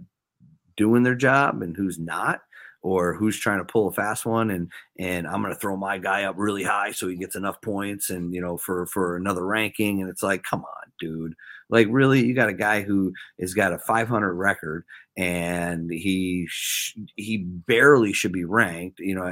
[0.78, 2.42] doing their job and who's not
[2.82, 5.98] or who's trying to pull a fast one and and I'm going to throw my
[5.98, 9.46] guy up really high so he gets enough points and you know for for another
[9.46, 11.36] ranking and it's like come on dude.
[11.70, 14.84] Like really you got a guy who has got a 500 record
[15.18, 19.28] and he sh- he barely should be ranked you know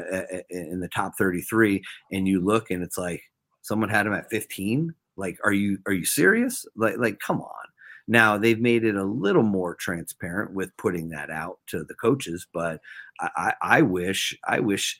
[0.50, 3.22] in the top 33 and you look and it's like
[3.62, 6.66] someone had him at 15 like are you are you serious?
[6.76, 7.66] Like like come on
[8.10, 12.48] now they've made it a little more transparent with putting that out to the coaches,
[12.52, 12.82] but
[13.22, 14.98] I, I wish I wish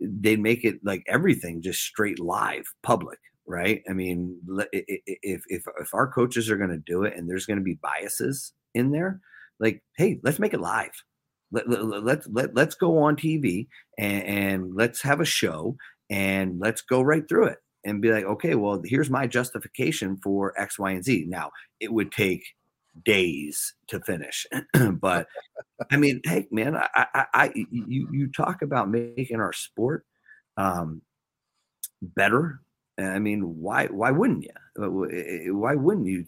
[0.00, 3.82] they'd make it like everything just straight live, public, right?
[3.90, 4.38] I mean,
[4.72, 7.80] if if if our coaches are going to do it and there's going to be
[7.82, 9.20] biases in there,
[9.58, 10.92] like, hey, let's make it live.
[11.50, 13.66] Let, let, let's let, let's go on TV
[13.98, 15.76] and, and let's have a show
[16.10, 20.58] and let's go right through it and be like, okay, well, here's my justification for
[20.60, 21.26] X, Y, and Z.
[21.28, 22.44] Now, it would take
[23.04, 24.46] days to finish,
[25.00, 25.26] but
[25.90, 30.04] I mean, hey, man, I, I, I, you, you talk about making our sport
[30.56, 31.02] um,
[32.02, 32.60] better.
[32.98, 34.50] I mean, why, why wouldn't you?
[34.82, 34.88] Uh,
[35.54, 36.24] why wouldn't you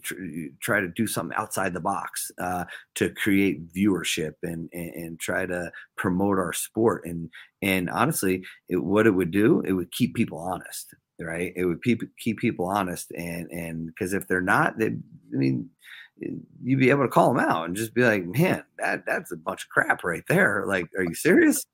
[0.59, 5.45] try to do something outside the box uh, to create viewership and, and, and try
[5.45, 7.03] to promote our sport?
[7.05, 7.29] And
[7.61, 11.53] and honestly, it, what it would do, it would keep people honest right?
[11.55, 15.69] It would keep keep people honest, and and because if they're not, they, I mean,
[16.17, 19.37] you'd be able to call them out and just be like, man, that that's a
[19.37, 20.65] bunch of crap right there.
[20.67, 21.65] Like, are you serious?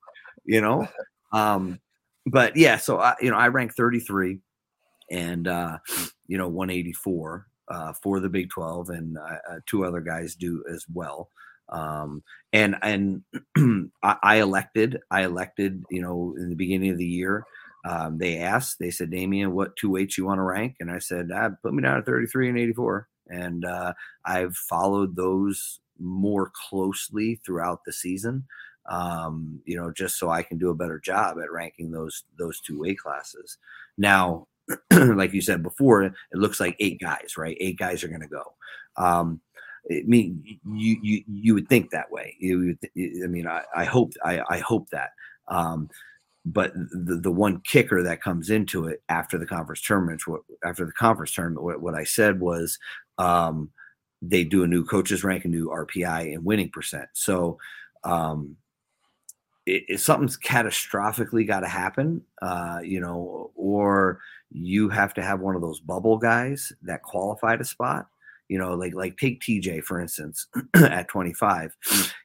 [0.45, 0.87] You know,
[1.31, 1.79] um,
[2.25, 2.77] but yeah.
[2.77, 4.39] So I, you know, I rank 33,
[5.09, 5.77] and uh,
[6.27, 10.63] you know, 184 uh, for the Big 12, and uh, uh, two other guys do
[10.71, 11.29] as well.
[11.69, 13.23] Um, and and
[14.03, 17.45] I, I elected, I elected, you know, in the beginning of the year
[17.84, 20.75] um, they asked, they said, Damion, what two weights you want to rank?
[20.79, 23.07] And I said, ah, put me down at 33 and 84.
[23.29, 23.93] And uh,
[24.25, 28.45] I've followed those more closely throughout the season,
[28.89, 32.59] um, you know, just so I can do a better job at ranking those those
[32.59, 33.57] two weight classes.
[33.97, 34.47] Now,
[34.91, 37.57] like you said before, it looks like eight guys, right?
[37.59, 38.53] Eight guys are going to go.
[38.97, 39.41] Um,
[39.89, 42.36] I mean, you you you would think that way.
[42.39, 45.11] You, I mean, I, I hope I, I hope that.
[45.47, 45.89] Um,
[46.45, 50.21] but the, the one kicker that comes into it after the conference tournament,
[50.65, 52.79] after the conference tournament, what, what I said was
[53.17, 53.69] um,
[54.21, 57.09] they do a new coaches rank, a new RPI and winning percent.
[57.13, 57.59] So
[58.03, 58.57] um,
[59.67, 64.19] it, something's catastrophically got to happen, uh, you know, or
[64.49, 68.07] you have to have one of those bubble guys that qualified a spot.
[68.47, 71.77] You know, like like take TJ for instance at 25,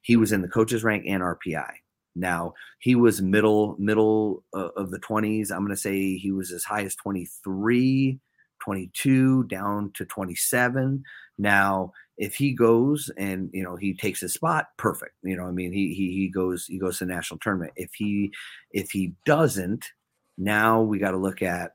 [0.03, 1.71] he was in the coaches rank and RPI
[2.17, 5.51] now he was middle middle uh, of the 20s.
[5.51, 8.19] I'm going to say he was as high as 23,
[8.65, 11.05] 22 down to 27.
[11.39, 15.13] Now if he goes and you know he takes his spot, perfect.
[15.23, 17.73] You know, I mean he he he goes he goes to the national tournament.
[17.77, 18.33] If he
[18.71, 19.85] if he doesn't,
[20.39, 21.73] now we got to look at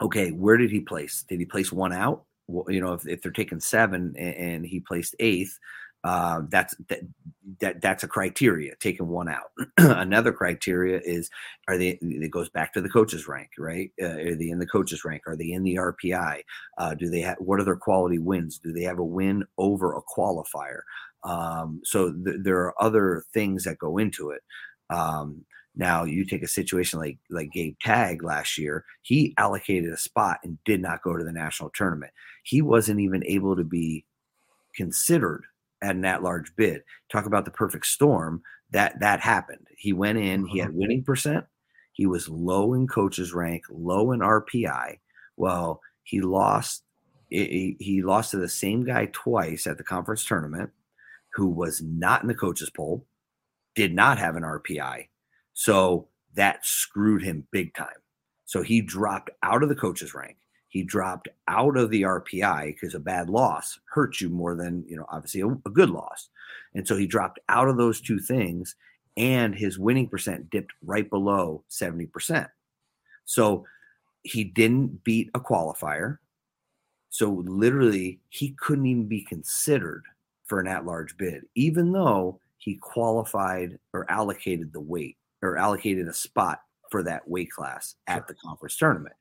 [0.00, 1.24] okay, where did he place?
[1.28, 2.24] Did he place one out?
[2.68, 5.58] You know, if, if they're taking seven and, and he placed eighth,
[6.04, 7.00] uh, that's that,
[7.60, 9.52] that that's a criteria taking one out.
[9.78, 11.30] Another criteria is
[11.68, 13.92] are they it goes back to the coaches rank right?
[14.00, 15.22] Uh, are they in the coaches rank?
[15.26, 16.42] Are they in the rpi
[16.78, 18.58] uh, do they have what are their quality wins?
[18.58, 20.80] Do they have a win over a qualifier?
[21.24, 24.42] Um, so th- there are other things that go into it.
[24.90, 25.44] Um,
[25.76, 30.38] now you take a situation like like Gabe Tagg last year, he allocated a spot
[30.42, 32.12] and did not go to the national tournament.
[32.42, 34.04] He wasn't even able to be
[34.74, 35.44] considered
[35.82, 36.82] at an at-large bid.
[37.10, 38.42] Talk about the perfect storm.
[38.70, 39.66] That that happened.
[39.76, 40.46] He went in.
[40.46, 40.78] He had uh-huh.
[40.78, 41.44] winning percent.
[41.92, 44.98] He was low in coaches rank, low in RPI.
[45.36, 46.84] Well, he lost
[47.28, 50.70] he, he lost to the same guy twice at the conference tournament
[51.34, 53.06] who was not in the coaches poll,
[53.74, 55.08] did not have an RPI.
[55.54, 57.88] So that screwed him big time.
[58.44, 60.36] So he dropped out of the coaches rank.
[60.72, 64.96] He dropped out of the RPI because a bad loss hurts you more than, you
[64.96, 66.30] know, obviously a, a good loss.
[66.74, 68.74] And so he dropped out of those two things
[69.18, 72.48] and his winning percent dipped right below 70%.
[73.26, 73.66] So
[74.22, 76.16] he didn't beat a qualifier.
[77.10, 80.04] So literally, he couldn't even be considered
[80.46, 86.08] for an at large bid, even though he qualified or allocated the weight or allocated
[86.08, 89.14] a spot for that weight class at the conference tournament.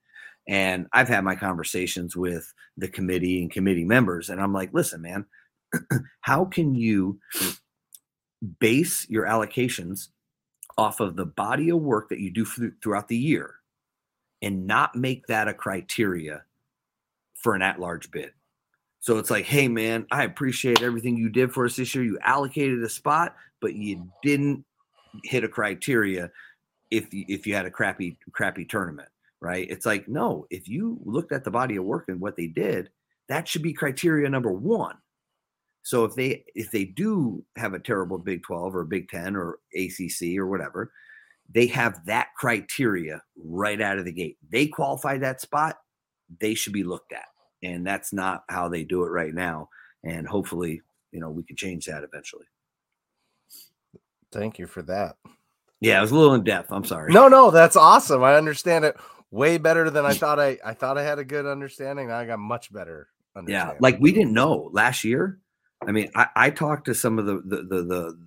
[0.48, 5.02] And I've had my conversations with the committee and committee members, and I'm like, listen,
[5.02, 5.26] man,
[6.22, 7.20] how can you
[8.60, 10.08] base your allocations
[10.78, 12.46] off of the body of work that you do
[12.82, 13.56] throughout the year
[14.42, 16.44] and not make that a criteria
[17.36, 18.32] for an at large bid?
[19.02, 22.04] So it's like, hey, man, I appreciate everything you did for us this year.
[22.04, 24.64] You allocated a spot, but you didn't
[25.24, 26.32] hit a criteria
[26.92, 29.10] if if you had a crappy crappy tournament,
[29.42, 29.68] right?
[29.70, 32.90] It's like, no, if you looked at the body of work and what they did,
[33.28, 34.96] that should be criteria number one.
[35.84, 39.58] So if they if they do have a terrible Big 12 or Big 10 or
[39.76, 40.92] ACC or whatever,
[41.50, 44.38] they have that criteria right out of the gate.
[44.52, 45.78] They qualify that spot,
[46.40, 47.26] they should be looked at.
[47.64, 49.70] And that's not how they do it right now.
[50.04, 50.82] And hopefully,
[51.12, 52.46] you know, we can change that eventually.
[54.32, 55.18] Thank you for that.
[55.80, 56.72] Yeah, it was a little in depth.
[56.72, 57.12] I'm sorry.
[57.12, 58.24] No, no, that's awesome.
[58.24, 58.96] I understand it
[59.32, 62.12] way better than I thought I I thought I had a good understanding.
[62.12, 63.08] I got much better.
[63.48, 65.40] Yeah, like we didn't know last year.
[65.88, 68.20] I mean, I, I talked to some of the the the the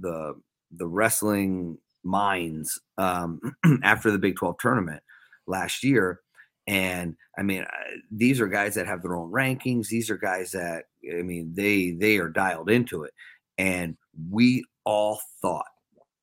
[0.00, 0.34] the,
[0.72, 3.40] the wrestling minds um,
[3.82, 5.02] after the Big 12 tournament
[5.46, 6.20] last year.
[6.66, 7.64] And I mean,
[8.10, 9.88] these are guys that have their own rankings.
[9.88, 13.12] These are guys that I mean, they they are dialed into it.
[13.58, 13.96] And
[14.30, 15.66] we all thought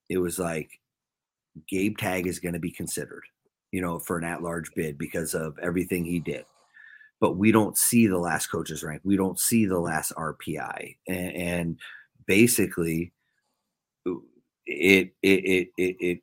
[0.09, 0.79] it was like
[1.67, 3.23] Gabe Tagg is going to be considered,
[3.71, 6.45] you know, for an at-large bid because of everything he did.
[7.19, 9.01] But we don't see the last coaches rank.
[9.03, 11.79] We don't see the last RPI, and, and
[12.27, 13.11] basically,
[14.65, 16.19] it it it it, it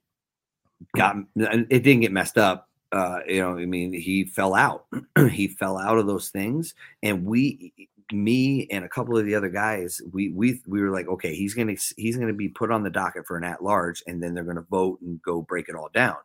[0.97, 2.68] got it didn't get messed up.
[2.92, 4.86] Uh, you know, I mean, he fell out.
[5.32, 7.72] he fell out of those things, and we
[8.12, 11.55] me and a couple of the other guys, we we we were like, okay, he's
[11.55, 14.45] gonna he's gonna be put on the docket for an at large, and then they're
[14.45, 16.16] gonna vote and go break it all down.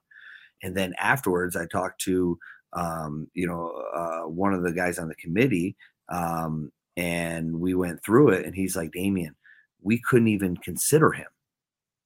[0.63, 2.37] And then afterwards, I talked to
[2.73, 5.75] um, you know uh, one of the guys on the committee,
[6.09, 9.35] um, and we went through it, and he's like, Damion,
[9.81, 11.27] we couldn't even consider him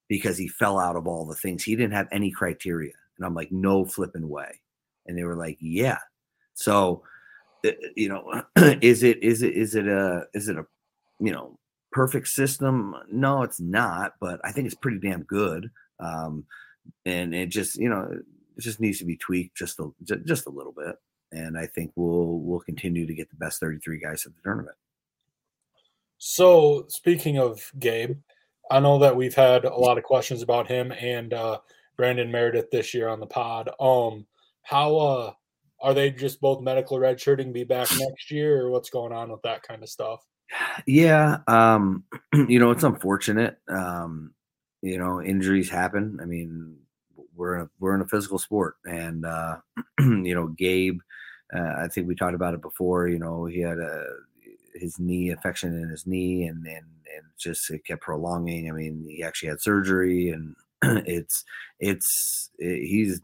[0.08, 1.64] because he fell out of all the things.
[1.64, 4.62] He didn't have any criteria, and I'm like, no flipping way.
[5.06, 6.00] And they were like, yeah.
[6.54, 7.04] So
[7.66, 8.44] uh, you know,
[8.82, 10.66] is it is it is it a is it a
[11.20, 11.58] you know
[11.92, 12.96] perfect system?
[13.12, 15.70] No, it's not, but I think it's pretty damn good.
[16.00, 16.46] Um,
[17.06, 18.10] and it just you know
[18.58, 19.90] it just needs to be tweaked just a
[20.26, 20.96] just a little bit,
[21.32, 24.76] and I think we'll we'll continue to get the best 33 guys at the tournament.
[26.18, 28.18] So speaking of Gabe,
[28.72, 31.60] I know that we've had a lot of questions about him and uh,
[31.98, 33.70] Brandon Meredith this year on the pod.
[33.80, 34.26] Um,
[34.64, 35.34] how uh
[35.82, 39.42] are they just both medical redshirting, be back next year, or what's going on with
[39.44, 40.26] that kind of stuff?
[40.88, 43.58] Yeah, um, you know, it's unfortunate.
[43.68, 44.34] Um,
[44.82, 46.20] you know, injuries happen.
[46.22, 46.78] I mean,
[47.44, 49.58] we're in a, we're in a physical sport, and uh,
[50.00, 51.00] you know, Gabe.
[51.54, 53.10] Uh, I think we talked about it before.
[53.10, 54.06] You know, he had a
[54.74, 56.86] his knee infection in his knee, and and
[57.16, 58.70] and just it kept prolonging.
[58.70, 60.56] I mean, he actually had surgery, and
[61.06, 61.44] it's
[61.82, 63.20] it's it, he's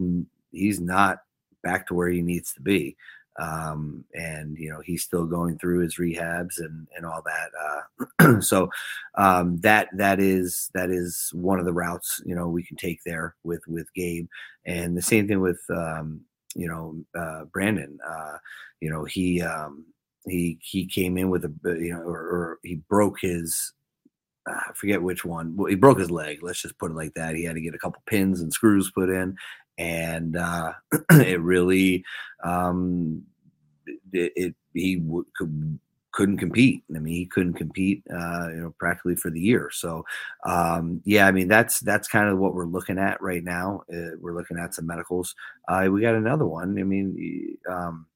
[0.52, 1.20] he's not
[1.64, 2.98] back to where he needs to be.
[3.40, 8.02] Um, and you know he's still going through his rehabs and and all that.
[8.20, 8.70] Uh, so
[9.16, 13.02] um, that that is that is one of the routes you know we can take
[13.06, 14.28] there with with Gabe,
[14.66, 16.22] and the same thing with um,
[16.56, 17.98] you know uh, Brandon.
[18.08, 18.38] Uh,
[18.82, 19.86] you know he um,
[20.28, 23.74] he he came in with a you know or, or he broke his
[24.50, 25.56] uh, I forget which one.
[25.56, 26.40] Well, he broke his leg.
[26.42, 27.36] Let's just put it like that.
[27.36, 29.36] He had to get a couple pins and screws put in,
[29.80, 30.74] and uh,
[31.12, 32.04] it really
[32.44, 33.24] um,
[34.14, 35.80] it, it he w- could
[36.12, 36.84] couldn't compete.
[36.96, 39.70] I mean, he couldn't compete, uh, you know, practically for the year.
[39.72, 40.04] So,
[40.46, 43.84] um, yeah, I mean, that's that's kind of what we're looking at right now.
[43.94, 45.36] Uh, we're looking at some medicals.
[45.68, 46.78] Uh, we got another one.
[46.80, 48.08] I mean, um,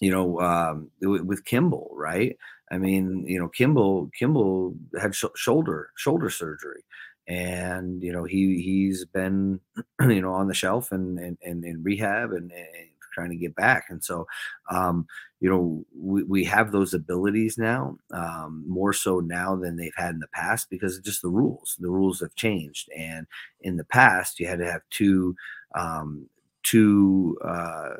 [0.00, 2.36] you know, um, with Kimball, right?
[2.70, 6.82] I mean, you know, Kimball Kimball had sh- shoulder shoulder surgery,
[7.26, 9.60] and you know he he's been
[10.00, 13.54] you know on the shelf and and, and in rehab and, and trying to get
[13.54, 13.86] back.
[13.88, 14.26] And so,
[14.70, 15.06] um,
[15.40, 20.14] you know, we, we have those abilities now, um, more so now than they've had
[20.14, 21.76] in the past because just the rules.
[21.78, 23.26] The rules have changed, and
[23.60, 25.34] in the past, you had to have two
[25.74, 26.26] um,
[26.62, 27.94] two uh,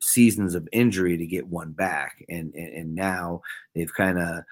[0.00, 3.40] seasons of injury to get one back, and and, and now
[3.74, 4.44] they've kind of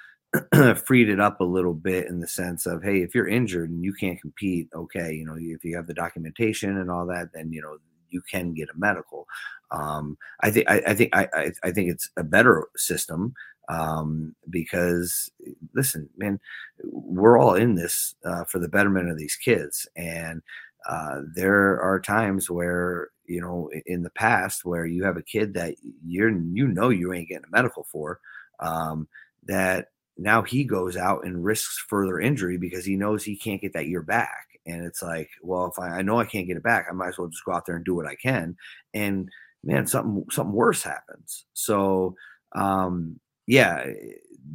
[0.86, 3.84] freed it up a little bit in the sense of hey if you're injured and
[3.84, 7.52] you can't compete okay you know if you have the documentation and all that then
[7.52, 7.76] you know
[8.10, 9.26] you can get a medical.
[9.72, 13.34] Um, i think I, think I, I think it's a better system
[13.68, 15.28] um, because
[15.74, 16.38] listen man
[16.84, 19.86] we're all in this uh, for the betterment of these kids.
[19.96, 20.42] And
[20.88, 25.54] uh, there are times where you know in the past where you have a kid
[25.54, 25.74] that
[26.06, 28.20] you're you know you ain't getting a medical for
[28.60, 29.08] um,
[29.44, 33.72] that now he goes out and risks further injury because he knows he can't get
[33.74, 34.46] that year back.
[34.66, 37.08] And it's like, well, if I, I know I can't get it back, I might
[37.08, 38.56] as well just go out there and do what I can.
[38.94, 39.28] And
[39.62, 41.44] man, something something worse happens.
[41.52, 42.16] So
[42.54, 43.84] um, yeah,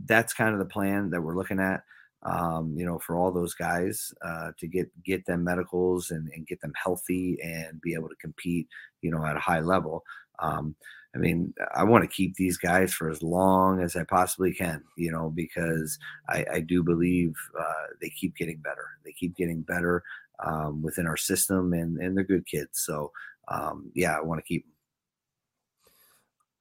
[0.06, 1.84] that's kind of the plan that we're looking at.
[2.24, 6.46] Um, you know, for all those guys uh, to get get them medicals and, and
[6.46, 8.68] get them healthy and be able to compete,
[9.02, 10.04] you know, at a high level.
[10.40, 10.76] Um,
[11.14, 14.82] I mean, I want to keep these guys for as long as I possibly can,
[14.98, 16.00] you know, because
[16.30, 18.86] I, I do believe uh, they keep getting better.
[19.04, 20.04] They keep getting better
[20.46, 22.80] um, within our system, and and they're good kids.
[22.80, 23.12] So,
[23.50, 24.72] um, yeah, I want to keep them.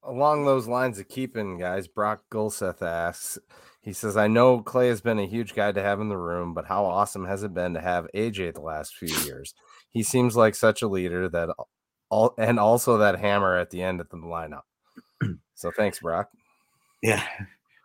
[0.03, 3.39] Along those lines of keeping guys, Brock Gulseth asks,
[3.83, 6.55] he says, I know Clay has been a huge guy to have in the room,
[6.55, 9.55] but how awesome has it been to have AJ the last few years?
[9.91, 11.51] He seems like such a leader that
[12.11, 14.63] all and also that hammer at the end of the lineup.
[15.55, 16.31] So thanks, Brock.
[17.03, 17.23] Yeah,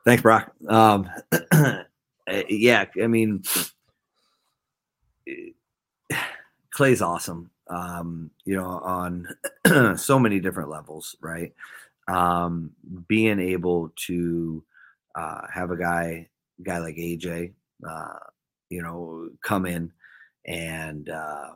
[0.06, 0.54] thanks, Brock.
[0.70, 1.10] Um,
[1.54, 3.44] eh, yeah, I mean,
[6.72, 7.52] Clay's awesome.
[7.68, 9.28] Um, you know, on
[9.98, 11.54] so many different levels, right?
[12.08, 12.72] Um,
[13.10, 14.64] being able to
[15.16, 16.30] uh, have a guy,
[16.64, 17.52] guy like AJ,
[17.86, 18.20] uh,
[18.70, 19.92] you know, come in
[20.46, 21.52] and uh,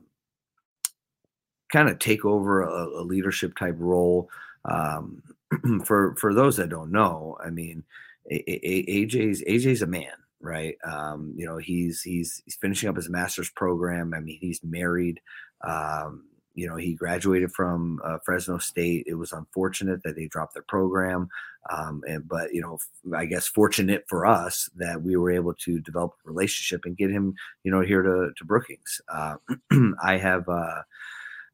[1.72, 4.30] kind of take over a, a leadership type role.
[4.66, 5.22] Um,
[5.86, 7.84] for for those that don't know, I mean,
[8.32, 10.76] AJ's AJ's a man, right?
[10.84, 14.14] Um, you know, he's he's he's finishing up his master's program.
[14.14, 15.20] I mean, he's married.
[15.62, 19.06] Um, you know, he graduated from uh, Fresno State.
[19.08, 21.30] It was unfortunate that they dropped their program,
[21.70, 22.78] um, and but you know,
[23.16, 27.12] I guess fortunate for us that we were able to develop a relationship and get
[27.12, 29.02] him, you know, here to to Brookings.
[29.12, 29.36] Uh,
[30.04, 30.48] I have.
[30.48, 30.82] Uh,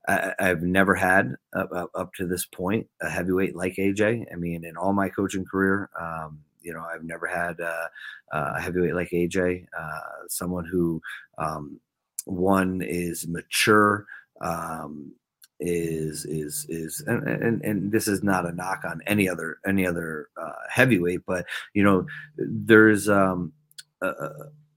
[0.08, 4.26] I, have never had up, to this point a heavyweight like AJ.
[4.32, 7.88] I mean, in all my coaching career, um, you know, I've never had uh,
[8.32, 9.66] a heavyweight like AJ.
[9.78, 11.02] Uh, someone who
[11.38, 11.80] um,
[12.26, 14.06] one is mature,
[14.42, 15.14] um,
[15.60, 19.86] is is is and, and, and this is not a knock on any other any
[19.86, 22.06] other uh, heavyweight, but you know,
[22.38, 23.54] there's um,
[24.02, 24.30] a,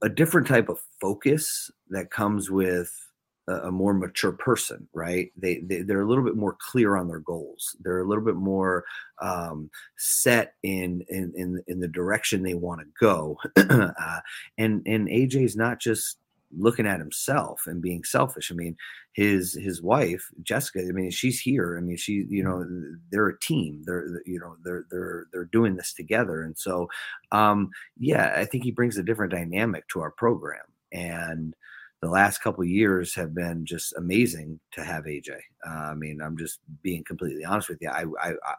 [0.03, 3.08] a different type of focus that comes with
[3.49, 5.33] a, more mature person, right?
[5.37, 7.77] They, they they're a little bit more clear on their goals.
[7.81, 8.85] They're a little bit more
[9.21, 13.39] um, set in, in in in the direction they want to go.
[13.57, 14.21] uh,
[14.59, 16.19] and and AJ is not just
[16.57, 18.51] looking at himself and being selfish.
[18.51, 18.77] I mean,
[19.13, 20.81] his his wife Jessica.
[20.81, 21.77] I mean, she's here.
[21.79, 22.65] I mean, she you know
[23.11, 23.83] they're a team.
[23.85, 26.43] They're you know they're they're they're doing this together.
[26.43, 26.89] And so,
[27.33, 30.65] um, yeah, I think he brings a different dynamic to our program.
[30.93, 31.55] And
[32.01, 35.31] the last couple years have been just amazing to have AJ.
[35.67, 37.89] Uh, I mean, I'm just being completely honest with you.
[37.89, 38.55] I, I, I,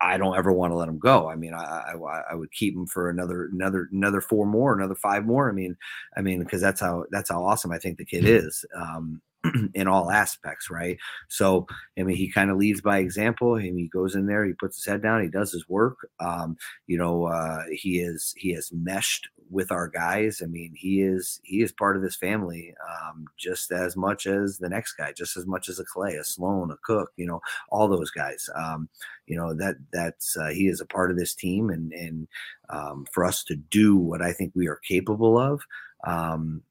[0.00, 1.28] I don't ever want to let him go.
[1.28, 4.94] I mean, I, I, I would keep him for another, another, another four more, another
[4.94, 5.48] five more.
[5.48, 5.76] I mean,
[6.16, 8.46] I mean, because that's how that's how awesome I think the kid mm-hmm.
[8.46, 8.64] is.
[8.76, 9.20] Um,
[9.74, 10.98] in all aspects, right?
[11.28, 11.66] So,
[11.98, 13.56] I mean, he kind of leads by example.
[13.56, 16.08] and he goes in there, he puts his head down, he does his work.
[16.20, 20.40] Um, you know, uh, he is he has meshed with our guys.
[20.42, 24.58] I mean, he is he is part of this family um, just as much as
[24.58, 27.10] the next guy, just as much as a Clay, a Sloan, a Cook.
[27.16, 27.40] You know,
[27.70, 28.48] all those guys.
[28.54, 28.88] Um,
[29.26, 32.28] you know that that's uh, he is a part of this team, and and
[32.70, 35.62] um, for us to do what I think we are capable of,
[36.06, 36.62] um,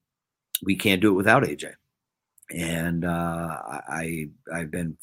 [0.62, 1.74] we can't do it without AJ
[2.50, 4.96] and uh, I I've been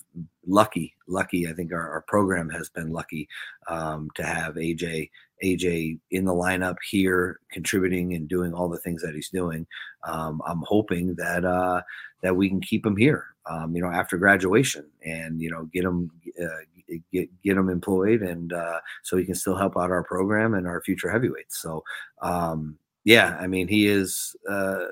[0.45, 1.47] lucky, lucky.
[1.47, 3.27] I think our, our program has been lucky
[3.67, 5.09] um, to have AJ
[5.43, 9.65] AJ in the lineup here, contributing and doing all the things that he's doing.
[10.07, 11.81] Um, I'm hoping that uh,
[12.21, 15.83] that we can keep him here, um, you know, after graduation, and you know, get
[15.83, 16.11] him
[16.41, 20.53] uh, get get him employed, and uh, so he can still help out our program
[20.53, 21.59] and our future heavyweights.
[21.61, 21.83] So,
[22.21, 24.85] um, yeah, I mean, he is uh,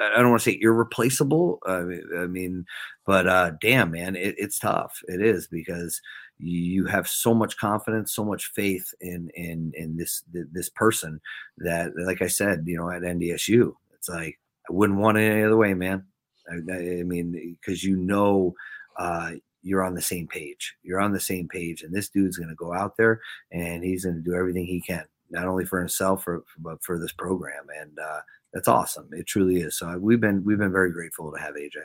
[0.00, 1.58] I don't want to say irreplaceable.
[1.66, 2.64] I mean, I mean
[3.04, 5.00] but uh, damn, man, it, it's tough.
[5.08, 6.00] It is because
[6.38, 11.20] you have so much confidence, so much faith in in in this this person
[11.58, 14.38] that, like I said, you know, at NDSU, it's like
[14.68, 16.04] I wouldn't want it any other way, man.
[16.50, 18.54] I, I mean, because you know,
[18.98, 19.32] uh,
[19.62, 20.74] you're on the same page.
[20.82, 23.20] You're on the same page, and this dude's going to go out there
[23.52, 26.98] and he's going to do everything he can, not only for himself, for, but for
[26.98, 27.64] this program.
[27.80, 28.20] And uh,
[28.52, 29.08] that's awesome.
[29.12, 29.78] It truly is.
[29.78, 31.82] So we've been we've been very grateful to have AJ.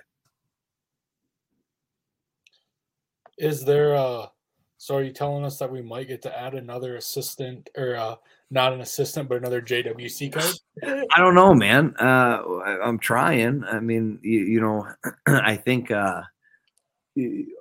[3.37, 4.27] Is there uh
[4.79, 8.15] so are you telling us that we might get to add another assistant or uh
[8.49, 10.57] not an assistant but another JWC coach?
[10.83, 11.95] I don't know, man.
[11.99, 13.63] Uh I, am trying.
[13.63, 14.87] I mean, you, you know,
[15.27, 16.21] I think uh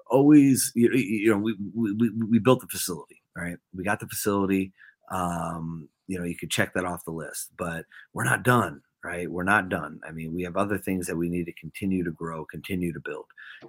[0.09, 4.73] always you, you know we, we we built the facility right we got the facility
[5.11, 9.31] um you know you could check that off the list but we're not done right?
[9.31, 10.01] We're not done.
[10.07, 12.99] I mean, we have other things that we need to continue to grow, continue to
[12.99, 13.27] build.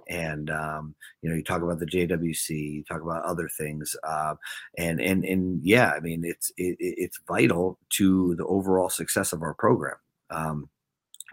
[0.08, 4.34] And um, you know, you talk about the JWC, you talk about other things, uh,
[4.76, 9.42] and and and yeah, I mean, it's it, it's vital to the overall success of
[9.42, 9.96] our program
[10.30, 10.68] um,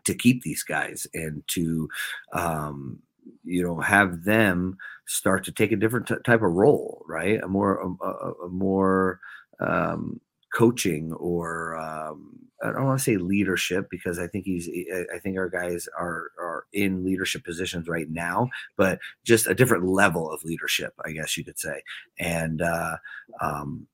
[0.06, 1.90] to keep these guys and to
[2.34, 3.00] um,
[3.44, 4.78] you know have them
[5.08, 7.42] start to take a different t- type of role, right?
[7.42, 9.20] A more a, a, a more
[9.60, 10.22] um,
[10.56, 14.70] coaching or um, I don't want to say leadership because I think he's
[15.14, 19.86] I think our guys are are in leadership positions right now, but just a different
[19.86, 21.82] level of leadership, I guess you could say,
[22.18, 22.98] and uh,
[23.42, 23.86] um,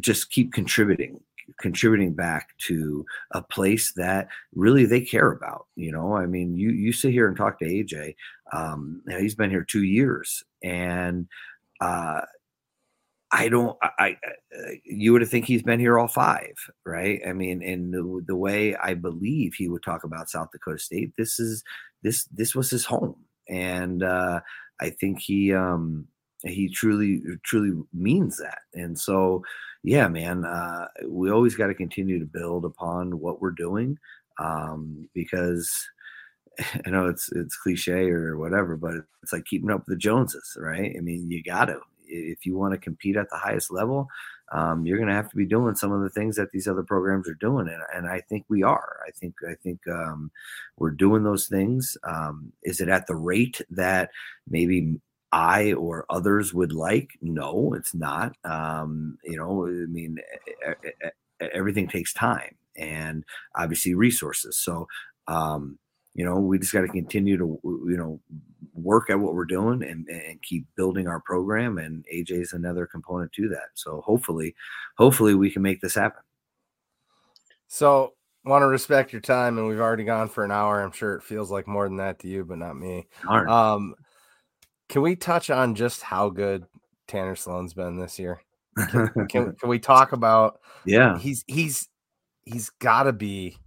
[0.00, 1.20] just keep contributing
[1.60, 4.26] contributing back to a place that
[4.56, 6.16] really they care about you know?
[6.16, 8.16] I mean you you sit here and talk to aj
[8.52, 11.28] um, he's been here two years and
[11.80, 12.22] uh,
[13.32, 13.76] I don't.
[13.82, 14.10] I, I
[14.56, 16.54] uh, you would think he's been here all five,
[16.84, 17.20] right?
[17.26, 21.12] I mean, and the, the way I believe he would talk about South Dakota State,
[21.18, 21.64] this is
[22.02, 23.16] this this was his home,
[23.48, 24.40] and uh,
[24.80, 26.06] I think he um,
[26.44, 28.58] he truly truly means that.
[28.74, 29.42] And so,
[29.82, 33.98] yeah, man, uh, we always got to continue to build upon what we're doing
[34.38, 35.70] um, because.
[36.86, 40.56] I know it's it's cliche or whatever, but it's like keeping up with the Joneses,
[40.58, 40.94] right?
[40.96, 44.08] I mean, you got to if you want to compete at the highest level,
[44.52, 46.82] um, you're going to have to be doing some of the things that these other
[46.82, 48.98] programs are doing, and, and I think we are.
[49.06, 50.30] I think I think um,
[50.76, 51.96] we're doing those things.
[52.04, 54.10] Um, is it at the rate that
[54.48, 55.00] maybe
[55.32, 57.10] I or others would like?
[57.20, 58.36] No, it's not.
[58.44, 60.18] Um, you know, I mean,
[61.40, 64.56] everything takes time and obviously resources.
[64.58, 64.86] So
[65.28, 65.78] um,
[66.16, 68.18] you know, we just got to continue to, you know,
[68.72, 71.76] work at what we're doing and, and keep building our program.
[71.76, 73.68] And AJ is another component to that.
[73.74, 74.54] So hopefully,
[74.96, 76.22] hopefully we can make this happen.
[77.68, 78.14] So
[78.46, 80.80] want to respect your time, and we've already gone for an hour.
[80.80, 83.06] I'm sure it feels like more than that to you, but not me.
[83.28, 83.94] Um,
[84.88, 86.64] can we touch on just how good
[87.08, 88.40] Tanner Sloan's been this year?
[88.88, 90.60] Can, can, can we talk about?
[90.86, 91.88] Yeah, he's he's
[92.44, 93.58] he's got to be.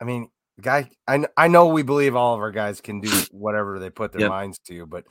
[0.00, 0.30] I mean,
[0.60, 4.12] guy I, I know we believe all of our guys can do whatever they put
[4.12, 4.30] their yep.
[4.30, 5.04] minds to but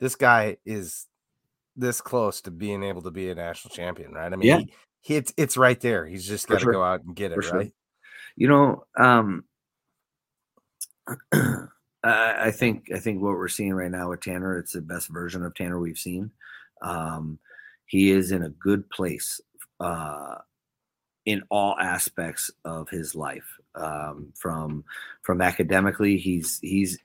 [0.00, 1.06] this guy is
[1.76, 4.58] this close to being able to be a national champion right i mean yeah.
[4.58, 6.72] he, he it's, it's right there he's just got to sure.
[6.72, 7.72] go out and get it For right sure.
[8.36, 9.44] you know um
[12.04, 15.44] I think I think what we're seeing right now with Tanner, it's the best version
[15.44, 16.32] of Tanner we've seen.
[16.82, 17.38] Um,
[17.86, 19.40] he is in a good place
[19.78, 20.36] uh,
[21.24, 23.58] in all aspects of his life.
[23.74, 24.84] Um, from
[25.22, 26.98] from academically, he's he's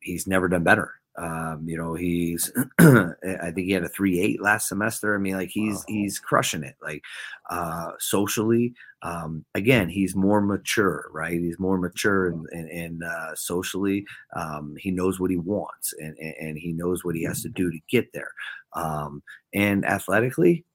[0.00, 0.92] he's never done better.
[1.18, 5.14] Um, you know, he's I think he had a three eight last semester.
[5.14, 5.84] I mean, like he's wow.
[5.88, 6.76] he's crushing it.
[6.82, 7.02] Like
[7.48, 11.40] uh, socially, um, again, he's more mature, right?
[11.40, 14.04] He's more mature and and, and uh, socially,
[14.34, 17.48] um, he knows what he wants and, and, and he knows what he has to
[17.48, 18.32] do to get there.
[18.74, 19.22] Um,
[19.54, 20.66] and athletically,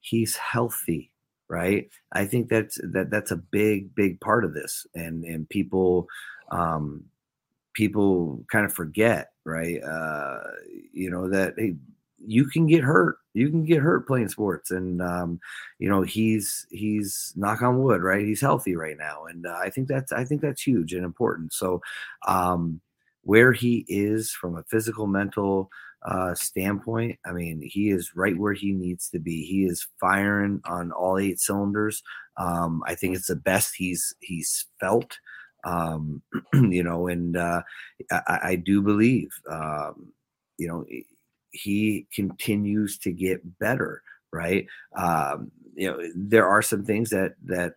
[0.00, 1.09] he's healthy
[1.50, 1.90] right?
[2.12, 6.08] I think that's that that's a big big part of this and and people
[6.52, 7.04] um
[7.74, 9.82] people kind of forget right?
[9.82, 10.40] Uh
[10.92, 11.76] you know that hey,
[12.26, 13.16] you can get hurt.
[13.34, 15.40] You can get hurt playing sports and um
[15.78, 18.24] you know he's he's knock on wood right?
[18.26, 21.52] He's healthy right now and uh, i think that's i think that's huge and important.
[21.52, 21.80] So
[22.26, 22.80] um
[23.22, 25.70] where he is from a physical mental
[26.04, 29.44] uh, standpoint, I mean, he is right where he needs to be.
[29.44, 32.02] He is firing on all eight cylinders.
[32.38, 35.18] Um, I think it's the best he's he's felt.
[35.64, 36.22] Um,
[36.54, 37.62] you know, and uh,
[38.10, 40.12] I, I do believe, um,
[40.56, 40.86] you know,
[41.50, 44.02] he continues to get better.
[44.32, 44.66] Right.
[44.96, 47.74] Um, you know, there are some things that that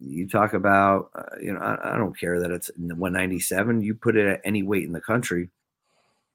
[0.00, 3.82] you talk about, uh, you know, I, I, don't care that it's 197.
[3.82, 5.50] You put it at any weight in the country,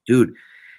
[0.06, 0.34] dude.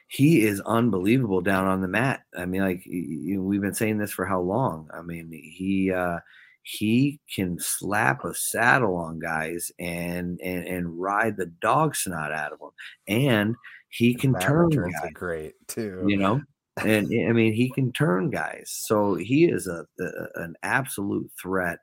[0.08, 2.22] He is unbelievable down on the mat.
[2.36, 4.88] I mean, like you know, we've been saying this for how long?
[4.94, 6.20] I mean, he uh,
[6.62, 12.52] he can slap a saddle on guys and and and ride the dog snot out
[12.52, 12.70] of them,
[13.08, 13.56] and
[13.88, 14.92] he can turn guys.
[15.12, 16.40] Great too, you know.
[16.84, 18.64] And I mean, he can turn guys.
[18.66, 21.78] So he is a, a an absolute threat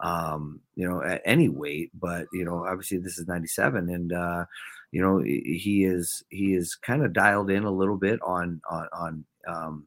[0.00, 1.90] um, you know, at any weight.
[1.98, 4.44] But you know, obviously this is 97, and uh,
[4.92, 8.88] you know he is he is kind of dialed in a little bit on on
[8.92, 9.86] on um,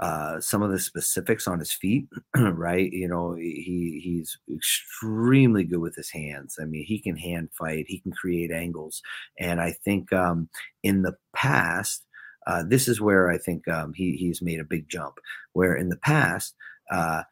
[0.00, 2.92] uh, some of the specifics on his feet, right?
[2.92, 6.58] You know, he he's extremely good with his hands.
[6.60, 9.02] I mean, he can hand fight, he can create angles,
[9.38, 10.48] and I think um,
[10.82, 12.02] in the past.
[12.46, 15.14] Uh, this is where I think um, he he's made a big jump.
[15.54, 16.54] Where in the past,
[16.90, 17.22] uh,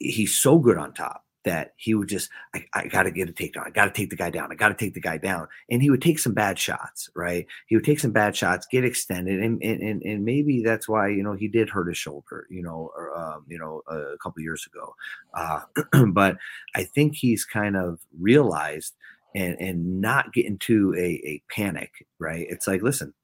[0.00, 3.32] he's so good on top that he would just, I, I got to get a
[3.32, 3.66] takedown.
[3.66, 4.52] I got to take the guy down.
[4.52, 5.48] I got to take the guy down.
[5.70, 7.46] And he would take some bad shots, right?
[7.66, 11.22] He would take some bad shots, get extended, and and and maybe that's why you
[11.22, 14.66] know he did hurt his shoulder, you know, or um, you know a couple years
[14.66, 14.94] ago.
[15.34, 16.36] Uh, but
[16.74, 18.94] I think he's kind of realized
[19.34, 22.46] and and not get into a a panic, right?
[22.48, 23.14] It's like, listen,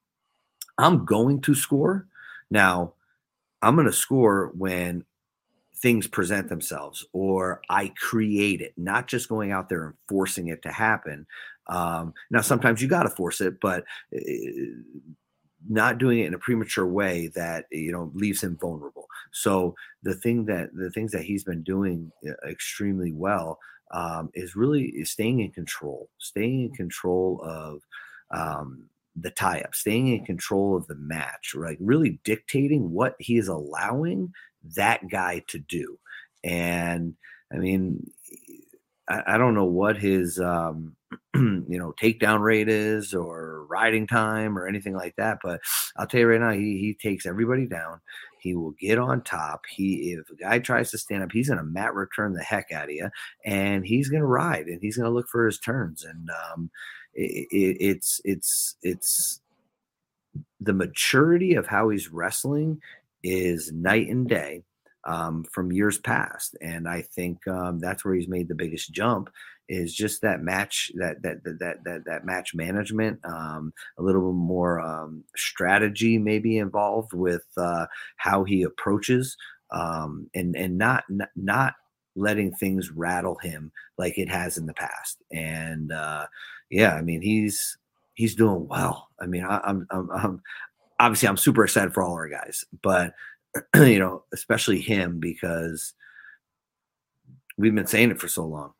[0.78, 2.06] I'm going to score
[2.50, 2.94] now.
[3.60, 5.04] I'm going to score when
[5.80, 10.62] things present themselves or I create it, not just going out there and forcing it
[10.62, 11.26] to happen.
[11.68, 13.84] Um, now, sometimes you got to force it, but
[14.14, 14.20] uh,
[15.68, 19.06] not doing it in a premature way that you know leaves him vulnerable.
[19.32, 23.58] So the thing that the things that he's been doing uh, extremely well
[23.92, 27.82] um, is really staying in control, staying in control of
[28.30, 28.84] um,
[29.16, 33.48] the tie up, staying in control of the match, like really dictating what he is
[33.48, 34.32] allowing
[34.76, 35.98] that guy to do.
[36.44, 37.14] And
[37.52, 38.10] I mean,
[39.08, 40.96] I, I don't know what his um,
[41.34, 45.60] you know takedown rate is or riding time or anything like that, but
[45.96, 48.00] I'll tell you right now, he he takes everybody down.
[48.40, 49.64] He will get on top.
[49.68, 52.84] He if a guy tries to stand up, he's gonna mat return the heck out
[52.84, 53.08] of you,
[53.44, 56.04] and he's gonna ride and he's gonna look for his turns.
[56.04, 56.70] And um,
[57.14, 59.40] it, it, it's it's it's
[60.60, 62.80] the maturity of how he's wrestling
[63.22, 64.62] is night and day
[65.04, 66.56] um, from years past.
[66.60, 69.30] And I think um, that's where he's made the biggest jump
[69.68, 74.38] is just that match that that that that that, match management um, a little bit
[74.38, 77.86] more um, strategy maybe involved with uh,
[78.16, 79.36] how he approaches
[79.70, 81.04] um, and and not
[81.36, 81.74] not
[82.16, 86.26] letting things rattle him like it has in the past and uh,
[86.70, 87.76] yeah I mean he's
[88.14, 90.42] he's doing well I mean I, I'm, I'm, I'm
[91.00, 93.14] obviously I'm super excited for all our guys but
[93.76, 95.94] you know, especially him because
[97.56, 98.72] we've been saying it for so long.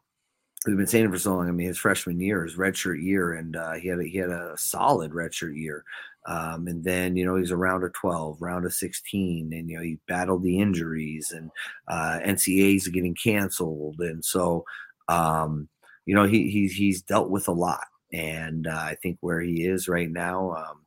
[0.66, 1.48] We've been saying it for so long.
[1.48, 4.30] I mean, his freshman year, his redshirt year, and uh, he had a, he had
[4.30, 5.84] a solid redshirt year.
[6.26, 9.70] Um, and then you know he's around a round of 12 round of 16 and
[9.70, 11.50] you know he battled the injuries and
[11.86, 14.64] uh, NCAAs getting canceled and so
[15.08, 15.70] um,
[16.04, 19.64] you know he, he's he's dealt with a lot and uh, i think where he
[19.64, 20.80] is right now um,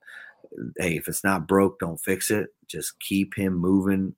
[0.77, 2.49] hey, if it's not broke, don't fix it.
[2.67, 4.15] Just keep him moving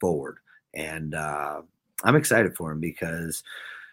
[0.00, 0.38] forward.
[0.74, 1.62] And uh,
[2.04, 3.42] I'm excited for him because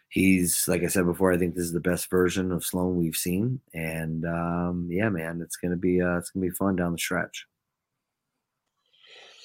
[0.09, 3.15] he's, like I said before, I think this is the best version of Sloan we've
[3.15, 3.59] seen.
[3.73, 7.47] And um, yeah, man, it's gonna be uh, it's gonna be fun down the stretch.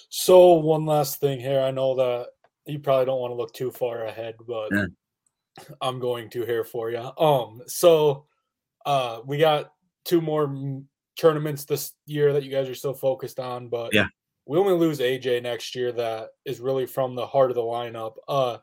[0.08, 2.26] So one last thing here, I know that
[2.66, 4.86] you probably don't want to look too far ahead, but yeah.
[5.80, 6.98] I'm going to here for you.
[7.16, 8.26] Um, so
[8.84, 9.72] uh, we got
[10.04, 10.82] two more
[11.20, 14.06] tournaments this year that you guys are still focused on, but yeah,
[14.46, 15.92] we only lose AJ next year.
[15.92, 18.14] That is really from the heart of the lineup.
[18.26, 18.58] Uh,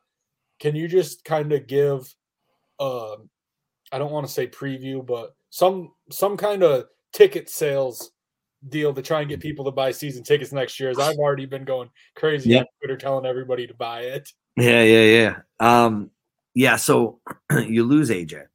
[0.60, 2.14] can you just kind of give,
[2.80, 3.18] uh,
[3.92, 8.12] I don't want to say preview, but some some kind of ticket sales
[8.68, 10.90] deal to try and get people to buy season tickets next year?
[10.90, 14.30] As I've already been going crazy on Twitter telling everybody to buy it.
[14.56, 15.38] Yeah, yeah, yeah.
[15.60, 16.10] Um,
[16.56, 16.78] yeah.
[16.78, 17.20] So
[17.52, 18.48] you lose AJ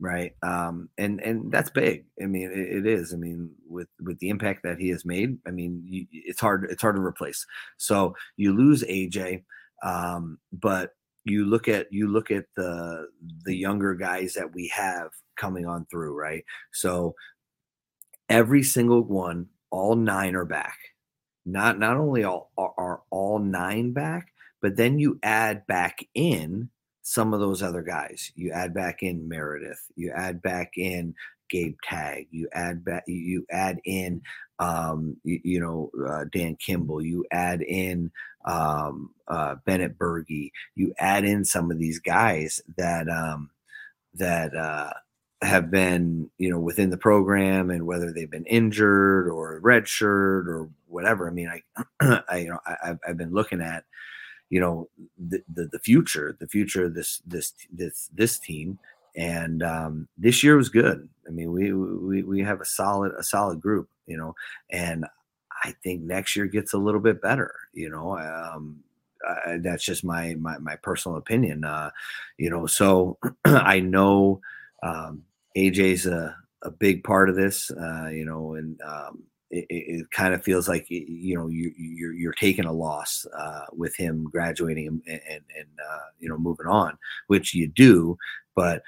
[0.00, 0.32] right?
[0.42, 2.04] Um, and and that's big.
[2.22, 3.12] I mean, it, it is.
[3.12, 6.66] I mean, with with the impact that he has made, I mean, you, it's hard
[6.70, 7.46] it's hard to replace.
[7.76, 9.44] So you lose AJ,
[9.82, 10.92] um, but
[11.24, 13.08] you look at you look at the
[13.44, 16.44] the younger guys that we have coming on through, right?
[16.72, 17.14] So
[18.28, 20.78] every single one, all nine are back.
[21.44, 26.70] Not not only all are, are all nine back, but then you add back in
[27.06, 28.32] some of those other guys.
[28.34, 31.14] You add back in Meredith, you add back in
[31.48, 34.22] Gabe Tagg, you add back you add in
[34.58, 38.10] um, you, you, know, uh, Dan Kimball, you add in
[38.44, 43.50] um, uh, Bennett Berge, you add in some of these guys that um,
[44.14, 44.90] that uh,
[45.42, 50.70] have been, you know, within the program, and whether they've been injured or redshirt or
[50.88, 51.28] whatever.
[51.28, 51.62] I mean,
[52.00, 53.84] I, I you know, I, I've been looking at,
[54.50, 58.78] you know, the, the, the future, the future of this this this this team,
[59.16, 61.08] and um, this year was good.
[61.26, 64.34] I mean, we we we have a solid a solid group, you know,
[64.70, 65.04] and
[65.64, 67.52] I think next year gets a little bit better.
[67.72, 68.84] You know, um,
[69.58, 71.64] that's just my my my personal opinion.
[71.64, 71.90] Uh,
[72.38, 74.40] you know, so I know
[74.82, 75.24] um,
[75.56, 77.70] AJ's a a big part of this.
[77.70, 82.12] Uh, you know, and um, it, it, kind of feels like you know you you're,
[82.12, 86.66] you're taking a loss uh, with him graduating and and, and uh, you know moving
[86.66, 86.98] on,
[87.28, 88.16] which you do,
[88.54, 88.82] but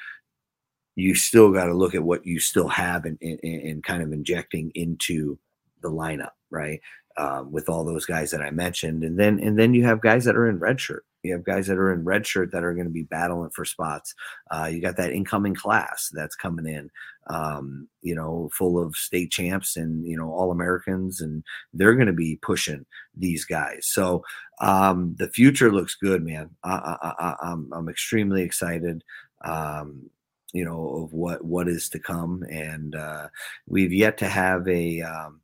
[0.96, 4.12] you still got to look at what you still have and, and, and kind of
[4.12, 5.38] injecting into
[5.80, 6.80] the lineup, right?
[7.18, 10.24] Um, with all those guys that I mentioned, and then and then you have guys
[10.24, 11.04] that are in red shirt.
[11.24, 13.64] You have guys that are in red shirt that are going to be battling for
[13.64, 14.14] spots.
[14.52, 16.88] Uh, you got that incoming class that's coming in,
[17.26, 21.42] um, you know, full of state champs and you know all Americans, and
[21.72, 22.86] they're going to be pushing
[23.16, 23.88] these guys.
[23.88, 24.22] So
[24.60, 26.50] um, the future looks good, man.
[26.62, 29.02] I, am I'm, I'm extremely excited.
[29.44, 30.08] Um,
[30.52, 33.28] you know of what what is to come and uh,
[33.66, 35.40] we've yet to have a um,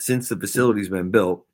[0.00, 1.46] since the facility's been built,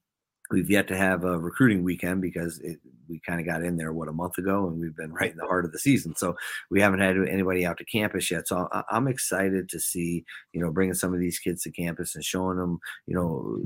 [0.51, 2.79] we've yet to have a recruiting weekend because it,
[3.09, 5.37] we kind of got in there what a month ago and we've been right in
[5.37, 6.15] the heart of the season.
[6.17, 6.37] So
[6.71, 8.49] we haven't had anybody out to campus yet.
[8.49, 12.25] So i'm excited to see you know bringing some of these kids to campus and
[12.25, 13.59] showing them you know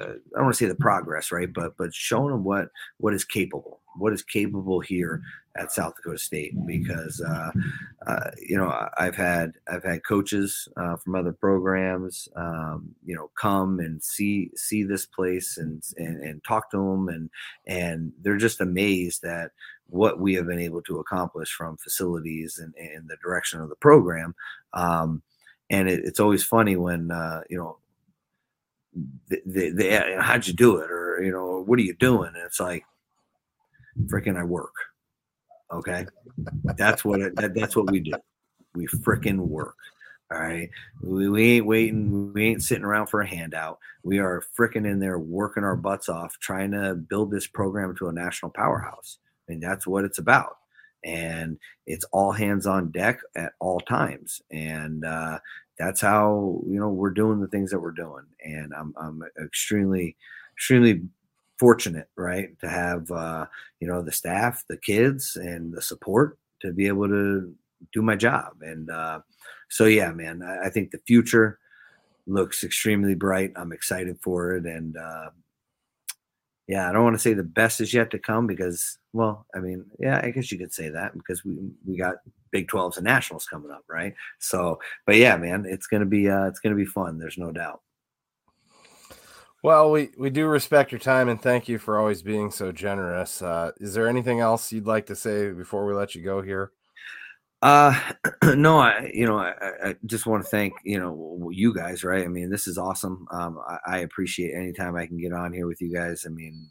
[0.00, 3.14] uh, i don't want to say the progress right but but showing them what what
[3.14, 5.22] is capable what is capable here
[5.56, 7.50] at South Dakota State because uh,
[8.06, 13.30] uh, you know I've had I've had coaches uh, from other programs um, you know
[13.40, 17.30] come and see see this place and, and and talk to them and
[17.66, 19.50] and they're just amazed at
[19.88, 23.76] what we have been able to accomplish from facilities and, and the direction of the
[23.76, 24.34] program.
[24.74, 25.22] Um,
[25.70, 27.78] and it, it's always funny when uh, you know
[29.46, 30.90] they, they, how'd you do it?
[30.90, 32.28] or you know what are you doing?
[32.34, 32.84] And it's like
[34.06, 34.74] freaking I work.
[35.72, 36.06] Okay,
[36.76, 38.12] that's what it, that, that's what we do.
[38.74, 39.76] We freaking work.
[40.30, 40.70] All right,
[41.02, 42.32] we, we ain't waiting.
[42.32, 43.78] We ain't sitting around for a handout.
[44.02, 48.08] We are freaking in there working our butts off, trying to build this program to
[48.08, 49.18] a national powerhouse,
[49.48, 50.56] and that's what it's about.
[51.04, 55.38] And it's all hands on deck at all times, and uh,
[55.78, 58.24] that's how you know we're doing the things that we're doing.
[58.44, 60.16] And I'm I'm extremely
[60.54, 61.02] extremely
[61.58, 63.46] fortunate, right, to have uh,
[63.80, 67.54] you know the staff, the kids, and the support to be able to
[67.92, 68.54] do my job.
[68.62, 69.20] And uh,
[69.68, 71.58] so, yeah, man, I, I, think the future
[72.26, 73.52] looks extremely bright.
[73.56, 75.30] I'm excited for it, and uh,
[76.66, 79.60] yeah, I don't want to say the best is yet to come because, well, I
[79.60, 82.16] mean, yeah, I guess you could say that because we we got
[82.50, 84.14] Big 12s and nationals coming up, right?
[84.38, 87.18] So, but yeah, man, it's gonna be uh, it's gonna be fun.
[87.18, 87.80] There's no doubt.
[89.62, 93.42] Well, we, we do respect your time and thank you for always being so generous.
[93.42, 96.70] Uh, is there anything else you'd like to say before we let you go here?
[97.60, 97.98] Uh,
[98.54, 99.52] no, I, you know, I,
[99.84, 102.24] I, just want to thank, you know, you guys, right?
[102.24, 103.26] I mean, this is awesome.
[103.32, 106.24] Um, I, I appreciate anytime I can get on here with you guys.
[106.24, 106.68] I mean,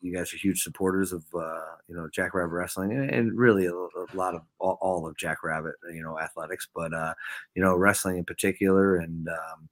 [0.00, 3.72] you guys are huge supporters of, uh, you know, Jackrabbit Wrestling and, and really a,
[3.72, 7.14] a, lot of all, all, of Jackrabbit, you know, athletics, but, uh,
[7.54, 8.96] you know, wrestling in particular.
[8.96, 9.68] And, um,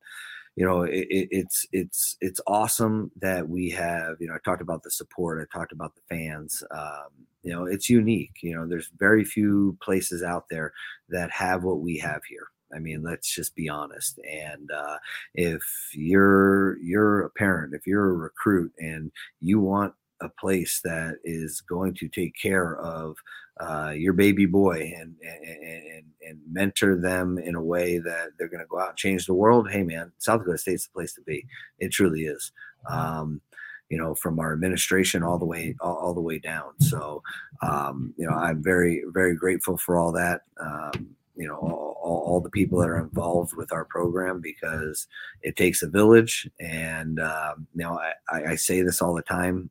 [0.56, 4.62] you know it, it, it's it's it's awesome that we have you know i talked
[4.62, 7.08] about the support i talked about the fans um,
[7.42, 10.72] you know it's unique you know there's very few places out there
[11.08, 14.18] that have what we have here I mean, let's just be honest.
[14.28, 14.98] And uh,
[15.34, 15.62] if
[15.94, 21.60] you're you're a parent, if you're a recruit, and you want a place that is
[21.60, 23.16] going to take care of
[23.60, 28.48] uh, your baby boy and, and, and and mentor them in a way that they're
[28.48, 29.70] going to go out and change the world.
[29.70, 31.46] Hey, man, South Dakota State's the place to be.
[31.78, 32.52] It truly is.
[32.90, 33.40] Um,
[33.88, 36.72] you know, from our administration all the way all, all the way down.
[36.80, 37.22] So,
[37.62, 40.42] um, you know, I'm very very grateful for all that.
[40.60, 45.06] Um, you know, all, all, all, the people that are involved with our program because
[45.42, 46.48] it takes a village.
[46.58, 49.70] And um, you know, I, I say this all the time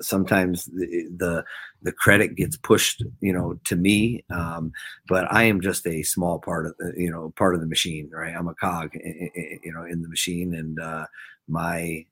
[0.00, 1.44] sometimes the, the,
[1.82, 4.72] the credit gets pushed you know to me um,
[5.08, 8.10] but i am just a small part of the you know part of the machine
[8.12, 8.34] right?
[8.36, 11.06] I'm a cog you know in the machine and uh,
[11.48, 12.04] my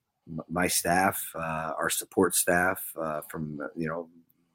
[0.49, 4.09] my staff uh, our support staff uh, from you know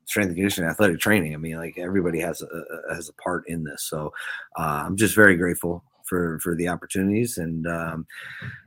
[0.06, 3.64] strength and conditioning athletic training i mean like everybody has a has a part in
[3.64, 3.84] this.
[3.84, 4.12] So
[4.58, 8.08] uh, i'm just very grateful for for the opportunities, and um,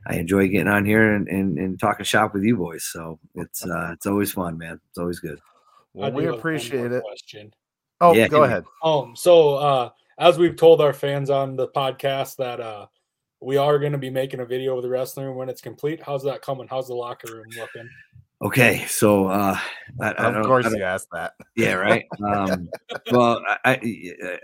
[0.07, 2.85] I enjoy getting on here and, and, and talking shop with you boys.
[2.85, 4.79] So it's uh, it's always fun, man.
[4.89, 5.39] It's always good.
[5.93, 7.03] Well, we appreciate it.
[7.03, 7.53] Question.
[8.01, 8.63] Oh, yeah, go ahead.
[8.83, 12.87] Um, so uh, as we've told our fans on the podcast that uh,
[13.39, 16.01] we are going to be making a video of the wrestling room when it's complete.
[16.01, 16.67] How's that coming?
[16.67, 17.89] How's the locker room looking?
[18.41, 19.57] Okay, so uh,
[20.01, 21.33] I, I of course you asked that.
[21.55, 22.05] Yeah, right.
[22.23, 22.69] Um,
[23.11, 23.79] well, I,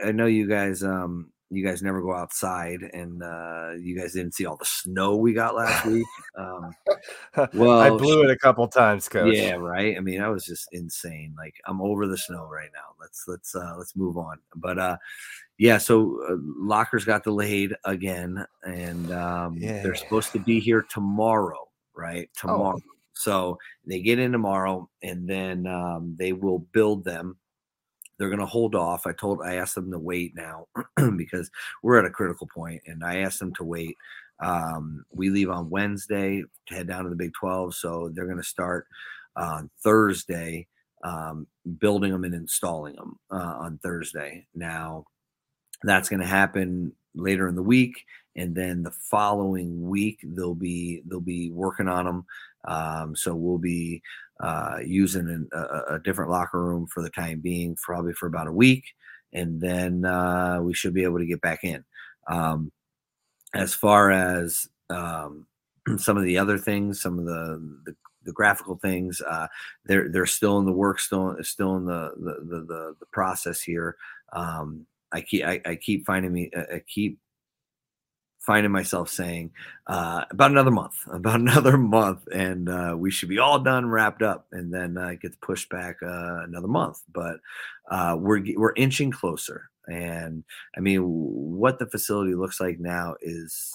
[0.05, 4.35] I know you guys um, you guys never go outside, and uh, you guys didn't
[4.35, 6.05] see all the snow we got last week.
[6.37, 6.75] Um,
[7.53, 9.35] well, I blew it a couple times, coach.
[9.35, 9.97] Yeah, right.
[9.97, 11.33] I mean, I was just insane.
[11.37, 12.93] Like, I'm over the snow right now.
[12.99, 14.37] Let's let's uh, let's move on.
[14.55, 14.97] But uh,
[15.57, 19.81] yeah, so uh, lockers got delayed again, and um, yeah.
[19.81, 21.67] they're supposed to be here tomorrow.
[21.95, 22.47] Right, oh.
[22.47, 22.79] tomorrow.
[22.79, 22.95] Oh.
[23.13, 27.37] So they get in tomorrow, and then um, they will build them
[28.19, 29.07] they're going to hold off.
[29.07, 30.67] I told, I asked them to wait now
[31.15, 31.49] because
[31.81, 33.95] we're at a critical point, and I asked them to wait.
[34.41, 38.37] Um, we leave on Wednesday to head down to the Big 12, so they're going
[38.37, 38.87] to start
[39.35, 40.67] on Thursday,
[41.03, 41.47] um,
[41.79, 44.45] building them and installing them uh, on Thursday.
[44.53, 45.05] Now,
[45.83, 48.05] that's going to happen later in the week,
[48.35, 52.25] and then the following week they'll be they'll be working on them.
[52.65, 54.01] Um, so we'll be
[54.39, 58.47] uh, using an, a, a, different locker room for the time being, probably for about
[58.47, 58.85] a week,
[59.33, 61.83] and then uh, we should be able to get back in.
[62.27, 62.71] Um,
[63.53, 65.45] as far as um,
[65.97, 69.47] some of the other things, some of the, the, the graphical things, uh,
[69.85, 73.97] they're they're still in the work, still still in the the the, the process here.
[74.33, 77.19] Um, I keep I, I keep finding me I keep
[78.49, 79.51] finding myself saying
[79.85, 84.23] uh, about another month, about another month, and uh, we should be all done, wrapped
[84.23, 86.99] up, and then uh, it gets pushed back uh, another month.
[87.13, 87.37] But
[87.91, 90.43] uh, we're we're inching closer, and
[90.75, 93.71] I mean, what the facility looks like now is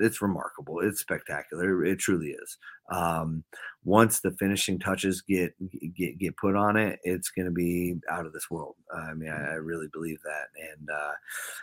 [0.00, 0.80] it's remarkable.
[0.80, 1.84] It's spectacular.
[1.84, 2.58] It truly is.
[2.90, 3.44] Um,
[3.84, 5.54] once the finishing touches get
[5.94, 8.74] get get put on it, it's going to be out of this world.
[8.94, 10.48] Uh, I mean, I, I, really believe that.
[10.76, 11.12] And uh,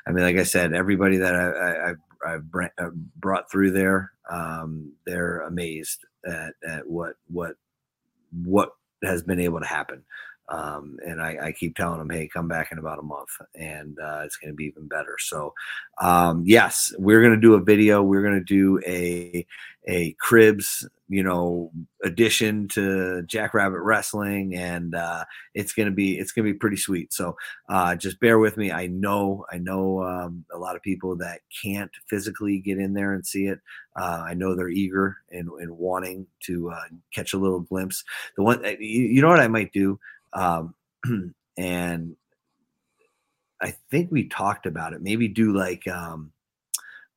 [0.08, 5.42] I mean, like I said, everybody that I, I, I've brought through there, um, they're
[5.42, 7.56] amazed at, at what what
[8.44, 8.72] what
[9.04, 10.04] has been able to happen.
[10.50, 13.98] Um, and I, I, keep telling them, hey, come back in about a month, and
[14.00, 15.18] uh, it's going to be even better.
[15.20, 15.54] So,
[15.98, 18.02] um, yes, we're going to do a video.
[18.02, 19.46] We're going to do a
[19.90, 21.72] a cribs, you know,
[22.04, 26.78] addition to Jackrabbit Wrestling, and uh, it's going to be it's going to be pretty
[26.78, 27.12] sweet.
[27.12, 27.36] So,
[27.68, 28.72] uh, just bear with me.
[28.72, 33.14] I know I know um, a lot of people that can't physically get in there
[33.14, 33.60] and see it.
[33.98, 36.84] Uh, I know they're eager and, and wanting to uh,
[37.14, 38.04] catch a little glimpse.
[38.36, 40.00] The one, you, you know what I might do
[40.34, 40.74] um,
[41.58, 42.16] and
[43.62, 45.02] I think we talked about it.
[45.02, 46.32] Maybe do like um,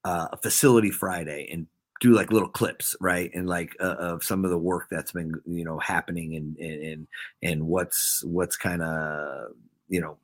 [0.04, 1.66] uh, a facility Friday and
[2.00, 3.30] do like little clips, right?
[3.34, 7.06] And like uh, of some of the work that's been you know happening and and
[7.42, 9.52] and what's what's kind of
[9.88, 10.16] you know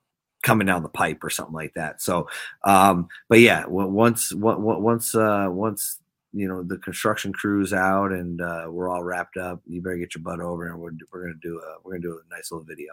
[0.42, 2.00] coming down the pipe or something like that.
[2.00, 2.28] So,
[2.64, 6.00] um, but yeah, once once uh, once
[6.36, 10.14] you know the construction crew's out and uh, we're all wrapped up, you better get
[10.14, 12.64] your butt over and we're we're gonna do a we're gonna do a nice little
[12.64, 12.92] video.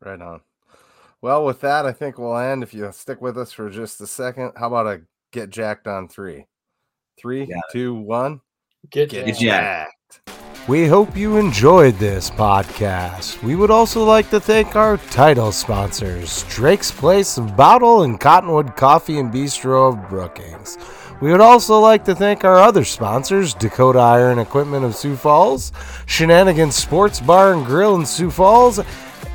[0.00, 0.40] Right on.
[1.20, 2.62] Well, with that, I think we'll end.
[2.62, 5.02] If you stick with us for just a second, how about a
[5.32, 6.46] get jacked on three?
[7.18, 8.40] Three, two, one.
[8.90, 9.40] Get, get jacked.
[9.40, 10.40] jacked.
[10.66, 13.42] We hope you enjoyed this podcast.
[13.42, 18.74] We would also like to thank our title sponsors, Drake's Place of Bottle and Cottonwood
[18.74, 20.78] Coffee and Bistro of Brookings.
[21.20, 25.72] We would also like to thank our other sponsors Dakota Iron Equipment of Sioux Falls,
[26.06, 28.80] Shenanigans Sports Bar and Grill in Sioux Falls,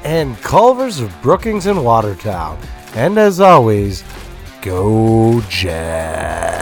[0.04, 2.60] and Culver's of Brookings and Watertown.
[2.94, 4.04] And as always,
[4.62, 6.60] go Jack.